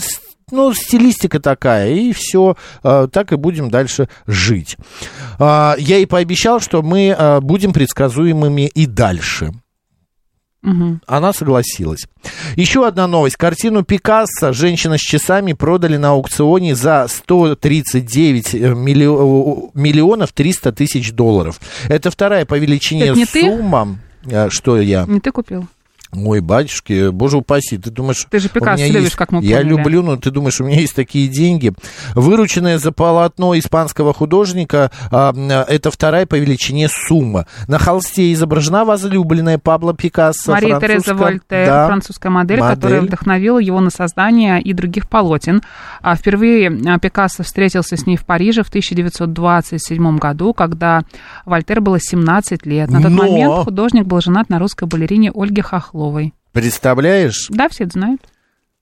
[0.52, 4.78] ну, стилистика такая, и все, так и будем дальше жить.
[5.40, 9.52] А, я ей пообещал, что мы а, будем предсказуемыми и дальше.
[11.08, 12.06] Она согласилась.
[12.58, 13.38] Еще одна новость.
[13.38, 21.62] Картину Пикассо «Женщина с часами» продали на аукционе за 139 миллио- миллионов 300 тысяч долларов.
[21.88, 23.42] Это вторая по величине Это ты?
[23.42, 24.00] сумма.
[24.30, 25.06] А, Что я?
[25.08, 25.66] Не ты купил?
[26.12, 28.26] Ой, батюшки, боже упаси, ты думаешь...
[28.32, 29.70] Ты же у Пикассо меня любишь, есть- как мы Я поняли.
[29.70, 31.72] люблю, но ты думаешь, у меня есть такие деньги.
[32.16, 37.46] Вырученная за полотно испанского художника, м, это вторая по величине сумма.
[37.68, 40.52] На холсте изображена возлюбленная Пабло Пикассо.
[40.54, 43.08] Мария Тереза Вольтер, да, французская модель, которая модель.
[43.08, 45.62] вдохновила его на создание и других полотен.
[46.02, 51.04] А впервые а, Пикассо встретился с ней в Париже в 1927 году, когда
[51.46, 52.90] Вольтер было 17 лет.
[52.90, 55.62] На тот Но- момент художник был женат на русской балерине Ольге
[56.00, 56.34] Хохловой.
[56.54, 57.48] Представляешь?
[57.50, 58.22] Да, все это знают.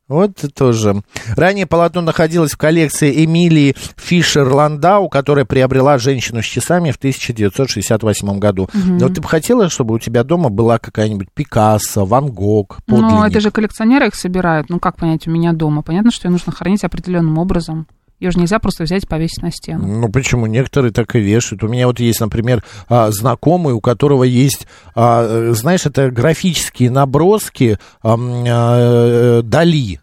[0.08, 1.02] Вот тоже.
[1.36, 8.70] Ранее полотно находилось в коллекции Эмилии Фишер-Ландау, которая приобрела женщину с часами в 1968 году.
[8.74, 13.32] Но ты бы хотела, чтобы у тебя дома была какая-нибудь Пикассо, Ван Гог, Но подлинник?
[13.32, 14.70] это же коллекционеры их собирают.
[14.70, 15.82] Ну, как понять, у меня дома.
[15.82, 17.88] Понятно, что ее нужно хранить определенным образом.
[18.20, 19.86] Ее же нельзя просто взять и повесить на стену.
[19.86, 20.48] Ну почему?
[20.48, 21.64] Некоторые так и вешают.
[21.64, 26.90] У меня вот есть, например, а, знакомый, у которого есть, а, э, знаешь, это графические
[26.90, 30.00] наброски а, э, Дали.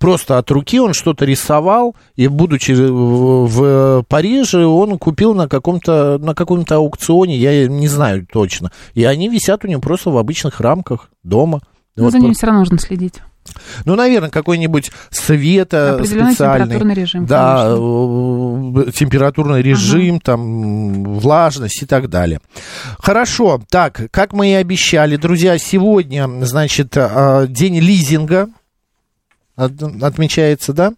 [0.00, 6.16] Просто от руки он что-то рисовал, и будучи в, в Париже, он купил на каком-то
[6.18, 8.72] на каком-то аукционе, я не знаю точно.
[8.94, 11.60] И они висят у него просто в обычных рамках дома.
[11.94, 13.20] Но Вот за ними просто- все равно нужно следить.
[13.84, 16.34] Ну, наверное, какой-нибудь света специальный.
[16.66, 22.40] температурный режим, Да, э, температурный режим, там, м, влажность и так далее.
[22.98, 28.48] Хорошо, так, как мы и обещали, друзья, сегодня, значит, э, день лизинга.
[29.56, 30.92] От- отмечается, да?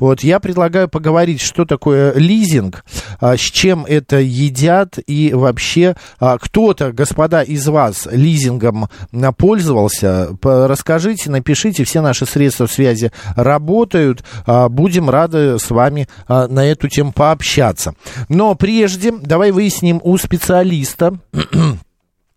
[0.00, 2.84] Вот я предлагаю поговорить, что такое лизинг,
[3.20, 10.30] а, с чем это едят и вообще а, кто-то, господа, из вас лизингом а, пользовался.
[10.42, 14.24] Расскажите, напишите, все наши средства связи работают.
[14.46, 17.94] А, Будем рады с вами а, на эту тему пообщаться.
[18.28, 21.18] Но прежде давай выясним у специалиста,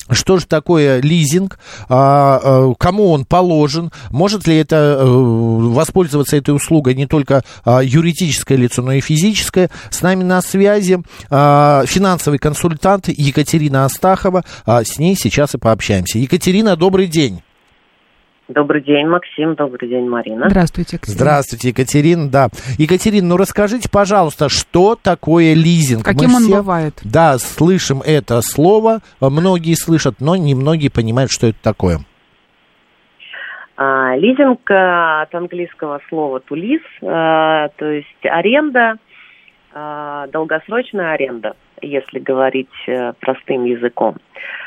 [0.09, 6.55] что же такое лизинг, а, а, кому он положен, может ли это э, воспользоваться этой
[6.55, 9.69] услугой не только а, юридическое лицо, но и физическое.
[9.89, 14.43] С нами на связи а, финансовый консультант Екатерина Астахова.
[14.65, 16.19] С ней сейчас и пообщаемся.
[16.19, 17.41] Екатерина, добрый день.
[18.49, 19.56] Добрый день, Максим.
[19.56, 20.49] Добрый день, Марина.
[20.49, 21.19] Здравствуйте, Екатерина.
[21.19, 22.29] Здравствуйте, Екатерина.
[22.29, 22.47] Да.
[22.77, 26.03] Екатерина, ну расскажите, пожалуйста, что такое лизинг?
[26.03, 26.99] Каким Мы он все, бывает?
[27.06, 31.99] Да, слышим это слово, многие слышат, но немногие понимают, что это такое.
[33.77, 38.95] А, лизинг а, от английского слова to lease, а, то есть аренда,
[39.73, 44.17] а, долгосрочная аренда, если говорить э, простым языком.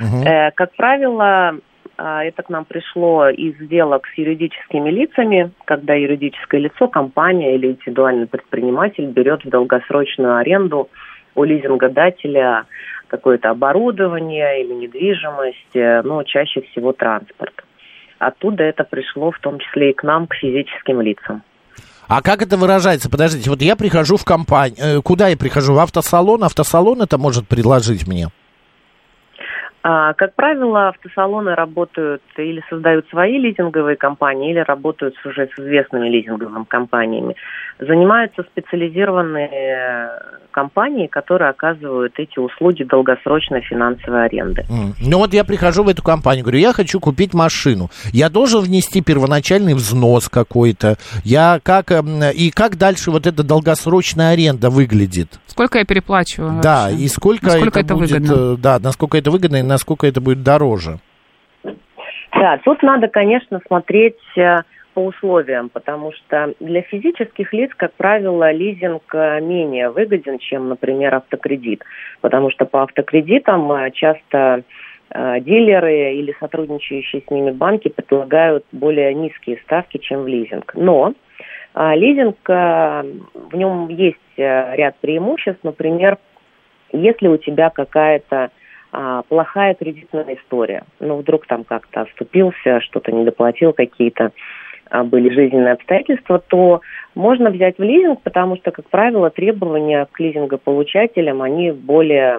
[0.00, 1.58] Э, как правило,
[1.98, 8.26] это к нам пришло из сделок с юридическими лицами, когда юридическое лицо, компания или индивидуальный
[8.26, 10.90] предприниматель берет в долгосрочную аренду
[11.34, 12.66] у лизингодателя
[13.08, 17.54] какое-то оборудование или недвижимость, э, ну, чаще всего транспорт.
[18.18, 21.42] Оттуда это пришло в том числе и к нам, к физическим лицам.
[22.08, 23.10] А как это выражается?
[23.10, 25.02] Подождите, вот я прихожу в компанию.
[25.02, 25.74] Куда я прихожу?
[25.74, 26.44] В автосалон?
[26.44, 28.28] Автосалон это может предложить мне?
[29.82, 35.58] А, как правило, автосалоны работают или создают свои лизинговые компании, или работают с уже с
[35.60, 37.36] известными лизинговыми компаниями.
[37.78, 40.08] Занимаются специализированные э,
[40.50, 44.64] компании, которые оказывают эти услуги долгосрочной финансовой аренды.
[44.70, 44.94] М.
[44.98, 47.90] Ну вот я прихожу в эту компанию, говорю, я хочу купить машину.
[48.12, 50.96] Я должен внести первоначальный взнос какой-то.
[51.24, 55.38] Я как эм, и как дальше вот эта долгосрочная аренда выглядит?
[55.46, 56.60] Сколько я переплачиваю?
[56.62, 57.04] Да, вообще?
[57.04, 58.54] и сколько, Насколько это, это будет, выгодно?
[58.54, 60.98] э, да, насколько это выгодно и насколько это будет дороже.
[62.32, 64.62] Да, тут надо, конечно, смотреть э,
[64.94, 71.14] по условиям, потому что для физических лиц, как правило, лизинг э, менее выгоден, чем, например,
[71.14, 71.82] автокредит.
[72.22, 74.62] Потому что по автокредитам э, часто
[75.08, 80.74] дилеры или сотрудничающие с ними банки предлагают более низкие ставки, чем в лизинг.
[80.74, 81.14] Но
[81.76, 85.60] лизинг, в нем есть ряд преимуществ.
[85.62, 86.18] Например,
[86.92, 88.50] если у тебя какая-то
[88.98, 90.84] а, плохая кредитная история.
[91.00, 94.32] Ну, вдруг там как-то оступился, что-то не доплатил, какие-то
[94.88, 96.80] а, были жизненные обстоятельства, то
[97.14, 102.38] можно взять в лизинг, потому что, как правило, требования к лизингополучателям, они более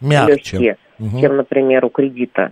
[0.00, 0.32] Мягче.
[0.32, 1.20] легкие, Мгм.
[1.20, 2.50] чем, например, у кредита.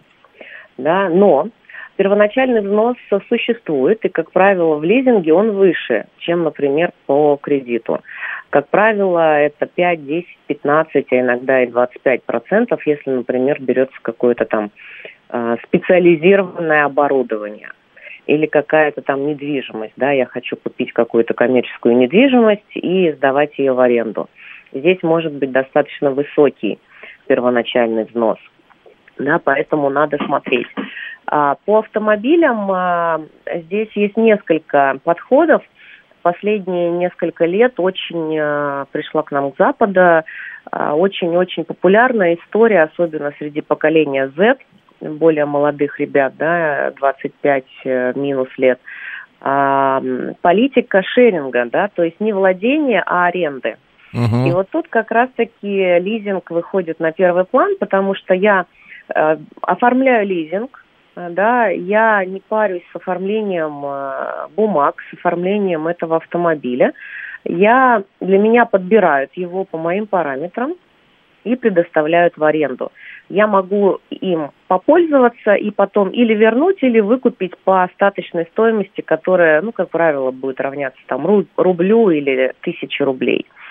[0.79, 1.49] Да, но
[1.97, 2.97] первоначальный взнос
[3.29, 7.99] существует, и, как правило, в лизинге он выше, чем, например, по кредиту.
[8.54, 14.44] Как правило, это 5, 10, 15, а иногда и 25 процентов, если, например, берется какое-то
[14.44, 14.70] там
[15.30, 17.72] э, специализированное оборудование
[18.28, 23.80] или какая-то там недвижимость, да, я хочу купить какую-то коммерческую недвижимость и сдавать ее в
[23.80, 24.30] аренду.
[24.72, 26.78] Здесь может быть достаточно высокий
[27.26, 28.38] первоначальный взнос,
[29.18, 30.68] да, поэтому надо смотреть.
[31.26, 33.20] А, по автомобилям а,
[33.52, 35.62] здесь есть несколько подходов.
[36.24, 40.24] Последние несколько лет очень а, пришла к нам с Запада
[40.72, 44.56] а, очень-очень популярная история, особенно среди поколения Z,
[45.02, 48.80] более молодых ребят, да, 25 э, минус лет,
[49.42, 50.02] а,
[50.40, 53.76] политика шеринга, да, то есть не владение, а аренды.
[54.14, 54.46] Мгм.
[54.46, 58.64] И вот тут как раз-таки лизинг выходит на первый план, потому что я
[59.14, 60.84] э, оформляю лизинг, э,
[61.16, 66.92] да, я не парюсь с оформлением э, бумаг, с оформлением этого автомобиля.
[67.44, 70.74] Я, для меня подбирают его по моим параметрам
[71.44, 72.90] и предоставляют в аренду.
[73.29, 79.72] Я могу им попользоваться и потом или вернуть, или выкупить по остаточной стоимости, которая, ну,
[79.72, 83.46] как правило, будет равняться там ру- рублю или тысяче рублей.
[83.46, 83.63] А,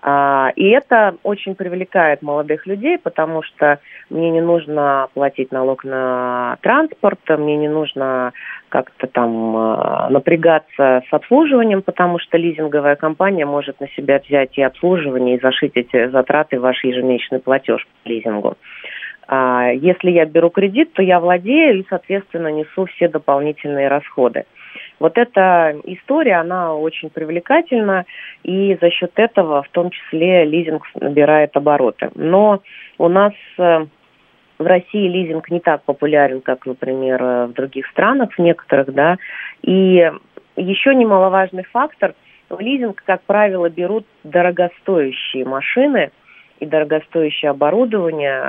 [0.00, 3.80] И это очень привлекает молодых людей, потому что
[4.10, 8.32] мне не нужно платить налог на транспорт, мне не нужно
[8.68, 14.62] как-то там э, напрягаться с обслуживанием, потому что лизинговая компания может на себя взять и
[14.62, 18.56] обслуживание, и зашить эти затраты в ваш ежемесячный платеж по лизингу.
[19.26, 24.44] А, Если я беру кредит, то я владею и, соответственно, несу все дополнительные расходы.
[24.98, 28.04] Вот эта история, она очень привлекательна,
[28.42, 32.10] и за счет этого в том числе лизинг набирает обороты.
[32.14, 32.62] Но
[32.98, 33.86] у нас э,
[34.58, 39.16] в России лизинг не так популярен, как, например, э, в других странах, в некоторых, да,
[39.62, 40.10] и
[40.56, 42.14] еще немаловажный фактор.
[42.58, 46.10] Лизинг, как правило, берут дорогостоящие машины
[46.58, 48.42] и дорогостоящее оборудование,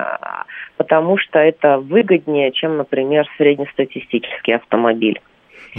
[0.78, 5.22] потому что это выгоднее, чем, например, среднестатистический автомобиль.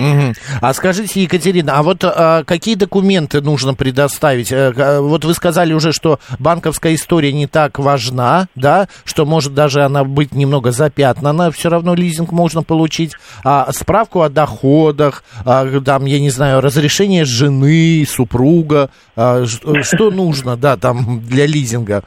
[0.00, 0.34] Угу.
[0.62, 4.50] А скажите, Екатерина, а вот а, какие документы нужно предоставить?
[4.52, 9.84] А, вот вы сказали уже, что банковская история не так важна, да, что может даже
[9.84, 13.12] она быть немного запятнана, все равно лизинг можно получить.
[13.44, 20.56] А справку о доходах, а, там, я не знаю, разрешение жены, супруга, а, что нужно,
[20.56, 22.04] да, там для лизинга?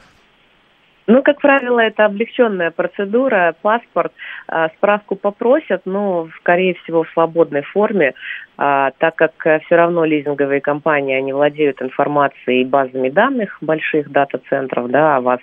[1.06, 4.12] Ну, как правило, это облегченная процедура, паспорт,
[4.48, 8.14] а, справку попросят, но, скорее всего, в свободной форме,
[8.56, 14.10] а, так как э, все равно лизинговые компании, они владеют информацией и базами данных больших
[14.10, 15.40] дата-центров, да, о вас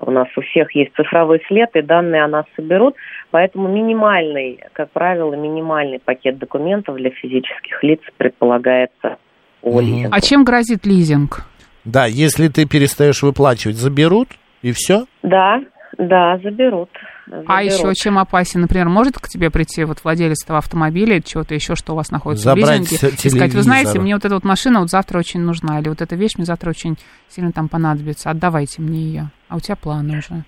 [0.00, 2.96] у нас у всех есть цифровой след, и данные о нас соберут,
[3.30, 9.16] поэтому минимальный, как правило, минимальный пакет документов для физических лиц предполагается
[9.62, 10.10] у лизинга.
[10.14, 11.46] А чем грозит лизинг?
[11.84, 14.28] Да, если ты перестаешь выплачивать, заберут?
[14.62, 15.04] И все?
[15.22, 15.60] Да,
[15.98, 16.90] да, заберут.
[17.26, 17.46] заберут.
[17.48, 21.74] А еще чем опасен, например, может к тебе прийти вот владелец этого автомобиля, чего-то еще,
[21.74, 24.44] что у вас находится Забрать в лизинге, и сказать, вы знаете, мне вот эта вот
[24.44, 26.96] машина вот завтра очень нужна, или вот эта вещь мне завтра очень
[27.28, 29.30] сильно там понадобится, отдавайте мне ее.
[29.48, 30.44] А у тебя планы уже.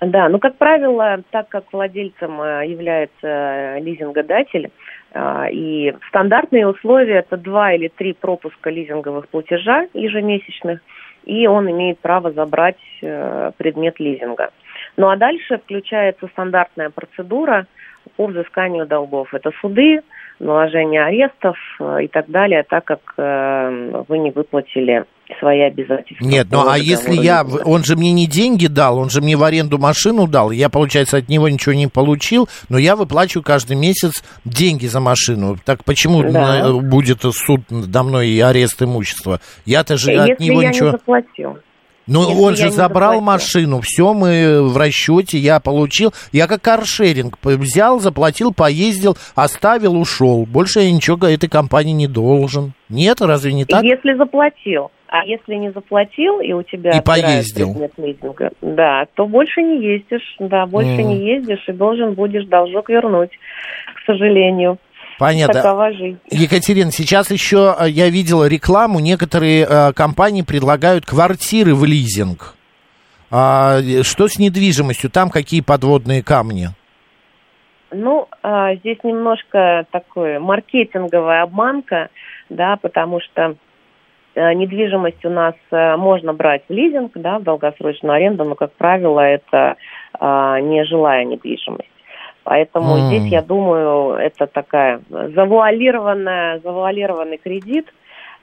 [0.00, 4.72] Да, ну, как правило, так как владельцем э, является э, лизингодатель,
[5.12, 10.80] э, и стандартные условия это два или три пропуска лизинговых платежа ежемесячных–
[11.24, 14.50] и он имеет право забрать э, предмет лизинга.
[14.96, 17.66] Ну а дальше включается стандартная процедура
[18.16, 19.32] по взысканию долгов.
[19.32, 20.02] Это суды,
[20.42, 25.04] наложение арестов э, и так далее, так как э, вы не выплатили
[25.38, 26.24] свои обязательства.
[26.24, 29.44] Нет, ну а если я, он же мне не деньги дал, он же мне в
[29.44, 34.22] аренду машину дал, я, получается, от него ничего не получил, но я выплачиваю каждый месяц
[34.44, 35.56] деньги за машину.
[35.64, 36.72] Так почему да.
[36.72, 39.40] будет суд надо мной и арест имущества?
[39.64, 40.86] Я-то же если от него я ничего...
[40.86, 41.58] Не заплатил.
[42.06, 46.12] Ну, Если он же забрал машину, все мы в расчете, я получил.
[46.32, 50.44] Я как каршеринг взял, заплатил, поездил, оставил, ушел.
[50.46, 52.72] Больше я ничего этой компании не должен.
[52.88, 53.84] Нет, разве не так?
[53.84, 54.90] Если заплатил.
[55.12, 56.92] А если не заплатил, и у тебя...
[56.92, 57.76] И поездил.
[57.98, 61.02] Лизинга, да, то больше не ездишь, да, больше mm.
[61.02, 63.28] не ездишь, и должен будешь должок вернуть,
[63.94, 64.78] к сожалению.
[65.18, 65.62] Понятно.
[65.62, 66.18] Такова жизнь.
[66.30, 72.54] Екатерина, сейчас еще э, я видела рекламу, некоторые э, компании предлагают квартиры в лизинг.
[73.30, 75.10] А, что с недвижимостью?
[75.10, 76.68] Там какие подводные камни?
[77.90, 82.08] Ну, а, здесь немножко такое маркетинговая обманка,
[82.50, 83.56] да, потому что
[84.34, 89.20] а, недвижимость у нас можно брать в лизинг, да, в долгосрочную аренду, но, как правило,
[89.20, 89.76] это
[90.18, 91.91] а, нежилая недвижимость.
[92.44, 93.06] Поэтому mm.
[93.06, 97.92] здесь, я думаю, это такая завуалированная, завуалированный кредит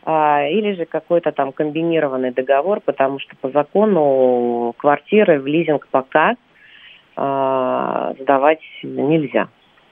[0.06, 6.36] а, или же какой-то там комбинированный договор, потому что по закону квартиры в лизинг пока
[7.16, 9.50] а, сдавать нельзя.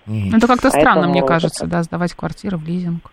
[0.07, 0.37] Mm.
[0.37, 3.11] Это как-то странно, мне кажется, да, сдавать квартиру в лизинг.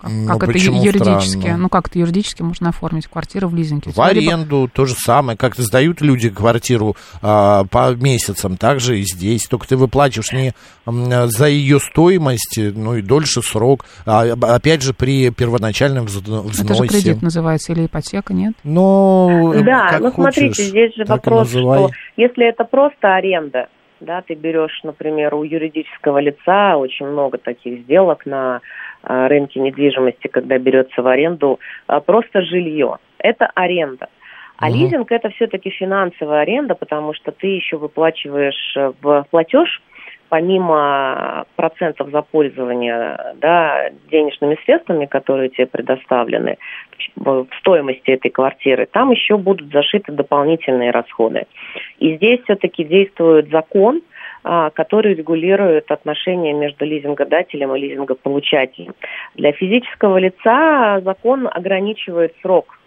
[0.00, 1.38] Как, ну, как это юридически?
[1.40, 1.56] Странно?
[1.56, 3.90] Ну, как это юридически можно оформить квартиру в лизинге?
[3.90, 4.68] В аренду либо...
[4.68, 5.36] то же самое.
[5.36, 9.46] Как-то сдают люди квартиру а, по месяцам, так же и здесь.
[9.46, 10.54] Только ты выплачиваешь не
[10.86, 13.84] за ее стоимость, ну и дольше срок.
[14.06, 16.62] А, опять же, при первоначальном взносе.
[16.62, 18.54] Это же кредит называется или ипотека, нет?
[18.62, 23.68] Ну, да, ну смотрите, здесь же вопрос, что если это просто аренда,
[24.00, 28.60] да, ты берешь, например, у юридического лица очень много таких сделок на
[29.02, 32.98] рынке недвижимости, когда берется в аренду а, просто жилье.
[33.18, 34.08] Это аренда.
[34.58, 34.76] А угу.
[34.76, 39.80] лизинг это все-таки финансовая аренда, потому что ты еще выплачиваешь э, в платеж
[40.28, 46.58] помимо процентов за пользование да, денежными средствами, которые тебе предоставлены
[47.16, 51.46] в стоимости этой квартиры, там еще будут зашиты дополнительные расходы.
[51.98, 54.02] И здесь все-таки действует закон,
[54.42, 58.94] который регулирует отношения между лизингодателем и лизингополучателем.
[59.34, 62.78] Для физического лица закон ограничивает срок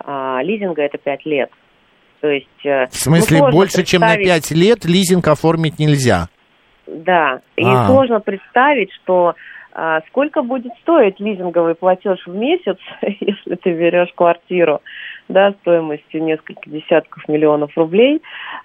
[0.00, 1.50] а, лизинга это 5 лет.
[2.20, 6.28] То есть, э, в смысле, ну, больше чем на 5 лет лизинг оформить нельзя?
[6.86, 7.86] Да, и а.
[7.86, 9.34] сложно представить, что
[9.72, 14.80] а, сколько будет стоить лизинговый платеж в месяц, если ты берешь квартиру
[15.28, 18.22] да, стоимостью несколько десятков миллионов рублей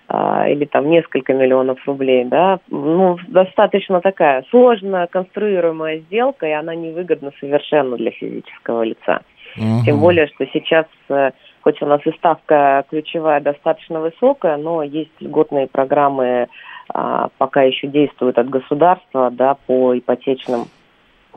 [0.07, 6.75] а, или там несколько миллионов рублей, да, ну, достаточно такая сложно конструируемая сделка, и она
[6.75, 9.21] невыгодна совершенно для физического лица.
[9.57, 9.85] Угу.
[9.85, 11.31] Тем более, что сейчас, э,
[11.61, 16.47] хоть у нас и ставка ключевая достаточно высокая, но есть льготные программы,
[16.93, 20.65] а, пока еще действуют от государства, да, по ипотечным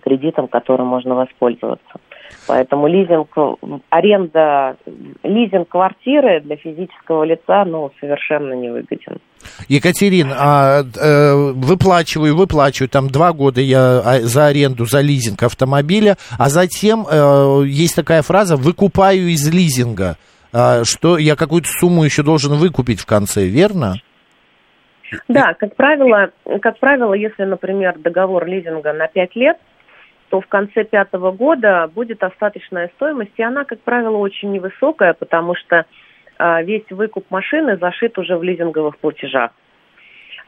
[0.03, 2.01] кредитом, которым можно воспользоваться.
[2.47, 3.29] Поэтому лизинг,
[3.91, 4.77] аренда,
[5.23, 9.19] лизинг квартиры для физического лица, ну, совершенно невыгоден.
[9.69, 16.17] Екатерина, а, э, выплачиваю, выплачиваю, там два года я а, за аренду, за лизинг автомобиля,
[16.39, 20.17] а затем э, есть такая фраза «выкупаю из лизинга»,
[20.53, 23.97] а, что я какую-то сумму еще должен выкупить в конце, верно?
[25.29, 29.57] Да, как правило, как правило, если, например, договор лизинга на 5 лет,
[30.35, 35.55] то в конце пятого года будет остаточная стоимость, и она, как правило, очень невысокая, потому
[35.55, 35.87] что
[36.39, 39.53] а, весь выкуп машины зашит уже в лизинговых платежах.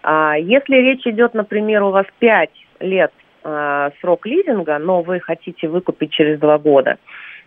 [0.02, 3.12] А, если речь идет, например, у вас 5 лет
[3.44, 6.98] а, срок лизинга, но вы хотите выкупить через 2 года,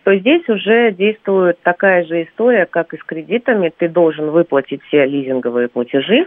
[0.04, 3.70] то здесь уже действует такая же история, как и с кредитами.
[3.76, 6.26] Ты должен выплатить все лизинговые платежи,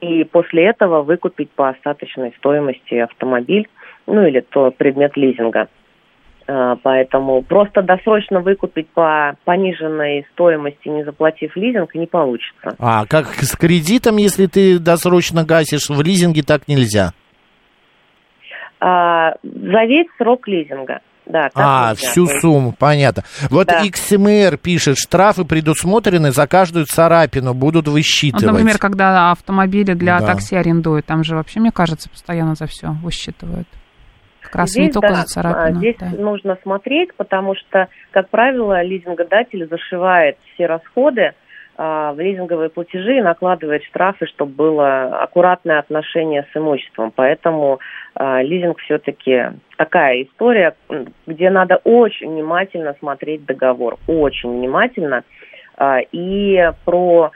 [0.00, 3.68] и после этого выкупить по остаточной стоимости автомобиль,
[4.06, 5.68] ну или то предмет лизинга.
[6.46, 12.76] А, поэтому просто досрочно выкупить по пониженной стоимости, не заплатив лизинг, не получится.
[12.78, 17.12] А как с кредитом, если ты досрочно гасишь, в лизинге так нельзя?
[18.80, 21.00] А, за весь срок лизинга.
[21.24, 22.10] Да, а, нельзя.
[22.10, 23.24] всю сумму, понятно.
[23.48, 23.82] Вот да.
[23.82, 28.44] XMR пишет, штрафы предусмотрены за каждую царапину, будут высчитывать.
[28.44, 30.26] Вот, например, когда автомобили для да.
[30.26, 33.66] такси арендуют, там же вообще, мне кажется, постоянно за все высчитывают.
[34.54, 35.78] Раз здесь, не только да, за царапину.
[35.78, 36.10] Здесь да.
[36.16, 41.32] нужно смотреть, потому что, как правило, лизингодатель зашивает все расходы
[41.76, 47.12] а, в лизинговые платежи и накладывает штрафы, чтобы было аккуратное отношение с имуществом.
[47.14, 47.80] Поэтому
[48.14, 50.76] а, лизинг все-таки такая история,
[51.26, 55.24] где надо очень внимательно смотреть договор, очень внимательно.
[55.76, 57.30] А, и про а,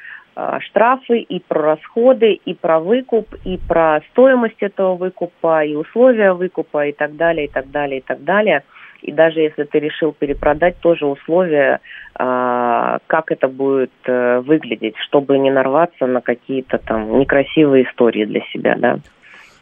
[0.61, 6.87] штрафы, и про расходы, и про выкуп, и про стоимость этого выкупа, и условия выкупа,
[6.87, 8.63] и так далее, и так далее, и так далее.
[9.03, 11.81] И даже если ты решил перепродать, тоже условия,
[12.15, 18.41] а, как это будет э, выглядеть, чтобы не нарваться на какие-то там некрасивые истории для
[18.53, 18.99] себя, да.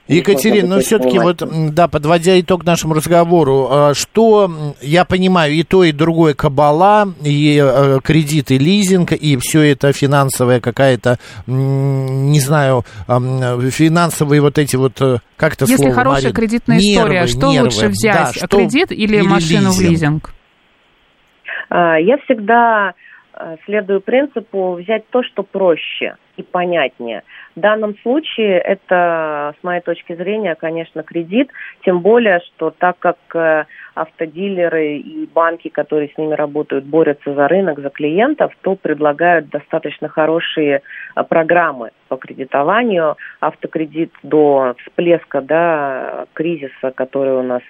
[0.09, 1.43] Екатерина, но все-таки вот,
[1.75, 7.61] да, подводя итог нашему разговору, а, что, я понимаю, и то, и другое кабала, и
[7.63, 15.01] э, кредит, и лизинг, и все это финансовая какая-то, не знаю, финансовые вот эти вот,
[15.01, 16.35] э, как это Если слово, хорошая Марин?
[16.35, 19.77] кредитная нервы, история, что нервы, лучше взять, да, кредит или, или машину лизинг?
[19.77, 20.35] в лизинг?
[21.69, 22.95] А, я всегда
[23.65, 27.23] следую принципу взять то, что проще и понятнее–
[27.57, 31.51] в данном случае это, с моей точки зрения, конечно, кредит,
[31.87, 33.65] тем более, что так как э,
[33.95, 40.09] автодилеры и банки, которые с ними работают, борются за рынок, за клиентов, то предлагают достаточно
[40.09, 40.83] хорошие
[41.17, 43.17] э, программы по кредитованию.
[43.41, 47.63] Автокредит до всплеска да, кризиса, который у нас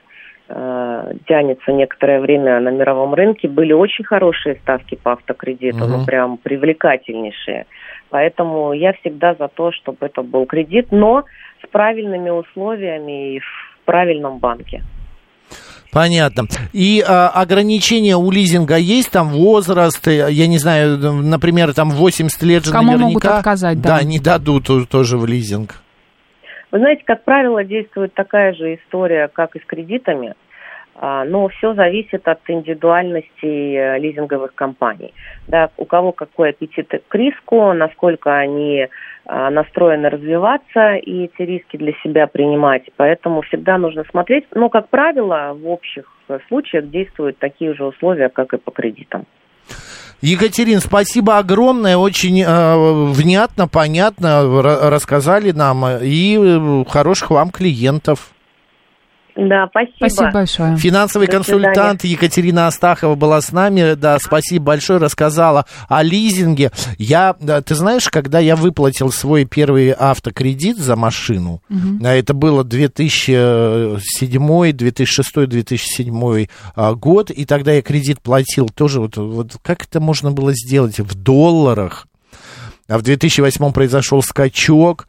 [0.49, 5.87] э, тянется некоторое время на мировом рынке, были очень хорошие ставки по автокредиту, угу.
[5.87, 7.67] ну прям привлекательнейшие.
[8.11, 11.25] Поэтому я всегда за то, чтобы это был кредит, но
[11.65, 14.83] с правильными условиями и в правильном банке.
[15.93, 16.47] Понятно.
[16.75, 22.43] И а, ограничения у лизинга есть, там возраст, э, я не знаю, например, там 80
[22.43, 23.07] лет же Кому наверняка...
[23.07, 23.99] могут отказать, да.
[23.99, 25.83] Да, не дадут тоже в лизинг.
[26.77, 30.35] Вы знаете, как правило, действует такая же история, как и с кредитами.
[30.95, 35.15] А, но все зависит от индивидуальности э, лизинговых компаний.
[35.49, 38.89] Да, у кого какой аппетит к риску, насколько они
[39.25, 42.91] а, настроены развиваться и эти риски для себя принимать.
[42.99, 44.45] Поэтому всегда нужно смотреть.
[44.55, 46.13] Но, как правило, в общих
[46.49, 49.25] случаях действуют такие же условия, как и по кредитам.
[50.23, 54.43] Екатерин, спасибо огромное, очень э, внятно, понятно
[54.91, 58.31] рассказали нам и э, хороших вам клиентов.
[59.37, 59.97] Да, спасибо.
[59.97, 60.77] Спасибо большое.
[60.79, 63.93] Финансовый консультант Екатерина Астахова была с нами.
[63.95, 66.71] Да, спасибо большое, рассказала о лизинге.
[66.97, 72.03] Я, ты знаешь, когда я выплатил свой первый автокредит за машину, угу.
[72.05, 76.47] это было 2007, 2006, 2007
[76.95, 81.15] год, и тогда я кредит платил тоже, вот, вот как это можно было сделать в
[81.15, 82.07] долларах?
[82.89, 85.09] А в 2008 произошел скачок,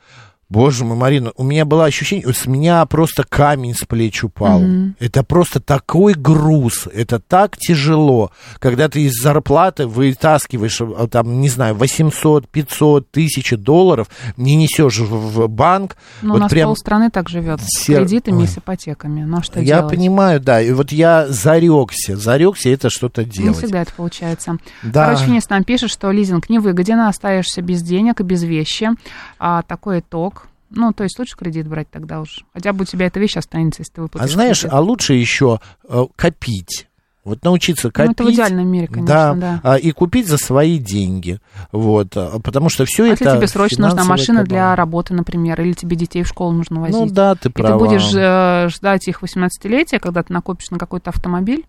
[0.49, 4.61] Боже мой, Марина, у меня было ощущение, с меня просто камень с плеч упал.
[4.61, 4.93] Mm-hmm.
[4.99, 11.49] Это просто такой груз, это так тяжело, когда ты из зарплаты вытаскиваешь, э, там, не
[11.49, 15.97] знаю, 800, 500, тысячи долларов, не несешь в банк.
[16.21, 16.69] Ну, вот у нас прям...
[16.69, 18.43] полстраны так живет, с кредитами Ой.
[18.45, 19.23] и с ипотеками.
[19.23, 19.95] Ну, а что я делать?
[19.95, 23.49] понимаю, да, и вот я зарекся, зарекся это что-то делать.
[23.49, 24.57] Не всегда это получается.
[24.81, 25.07] Да.
[25.07, 28.91] Короче, Финис нам пишет, что лизинг невыгоден, остаешься без денег и без вещи.
[29.39, 30.36] А, такой итог
[30.70, 32.43] Ну, то есть лучше кредит брать тогда уж.
[32.53, 34.74] Хотя бы у тебя эта вещь останется, если ты выплатишь А знаешь, кредит.
[34.74, 36.88] а лучше еще э, копить.
[37.24, 38.11] Вот научиться Ну, копить.
[38.13, 39.59] это в идеальном мире, конечно, да.
[39.61, 41.41] а, и купить за свои деньги.
[41.74, 43.24] Вот, а, потому что все А это...
[43.26, 46.95] если тебе срочно нужна машина для работы, например, или тебе детей в школу нужно возить.
[46.97, 47.78] Ну да, ты и права.
[47.80, 51.65] ты будешь э, ждать их 18-летия, когда ты накопишь на какой-то автомобиль.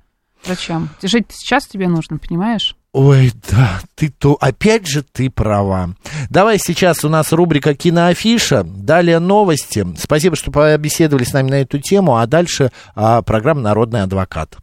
[0.47, 0.91] Зачем?
[1.03, 2.77] Жить сейчас тебе нужно, понимаешь?
[3.01, 5.91] Ой, да, ты то, опять же ты права.
[6.31, 9.87] Давай сейчас у нас рубрика «Киноафиша», далее новости.
[9.97, 14.57] Спасибо, что побеседовали с нами на эту тему, а дальше а, программа «Народный адвокат».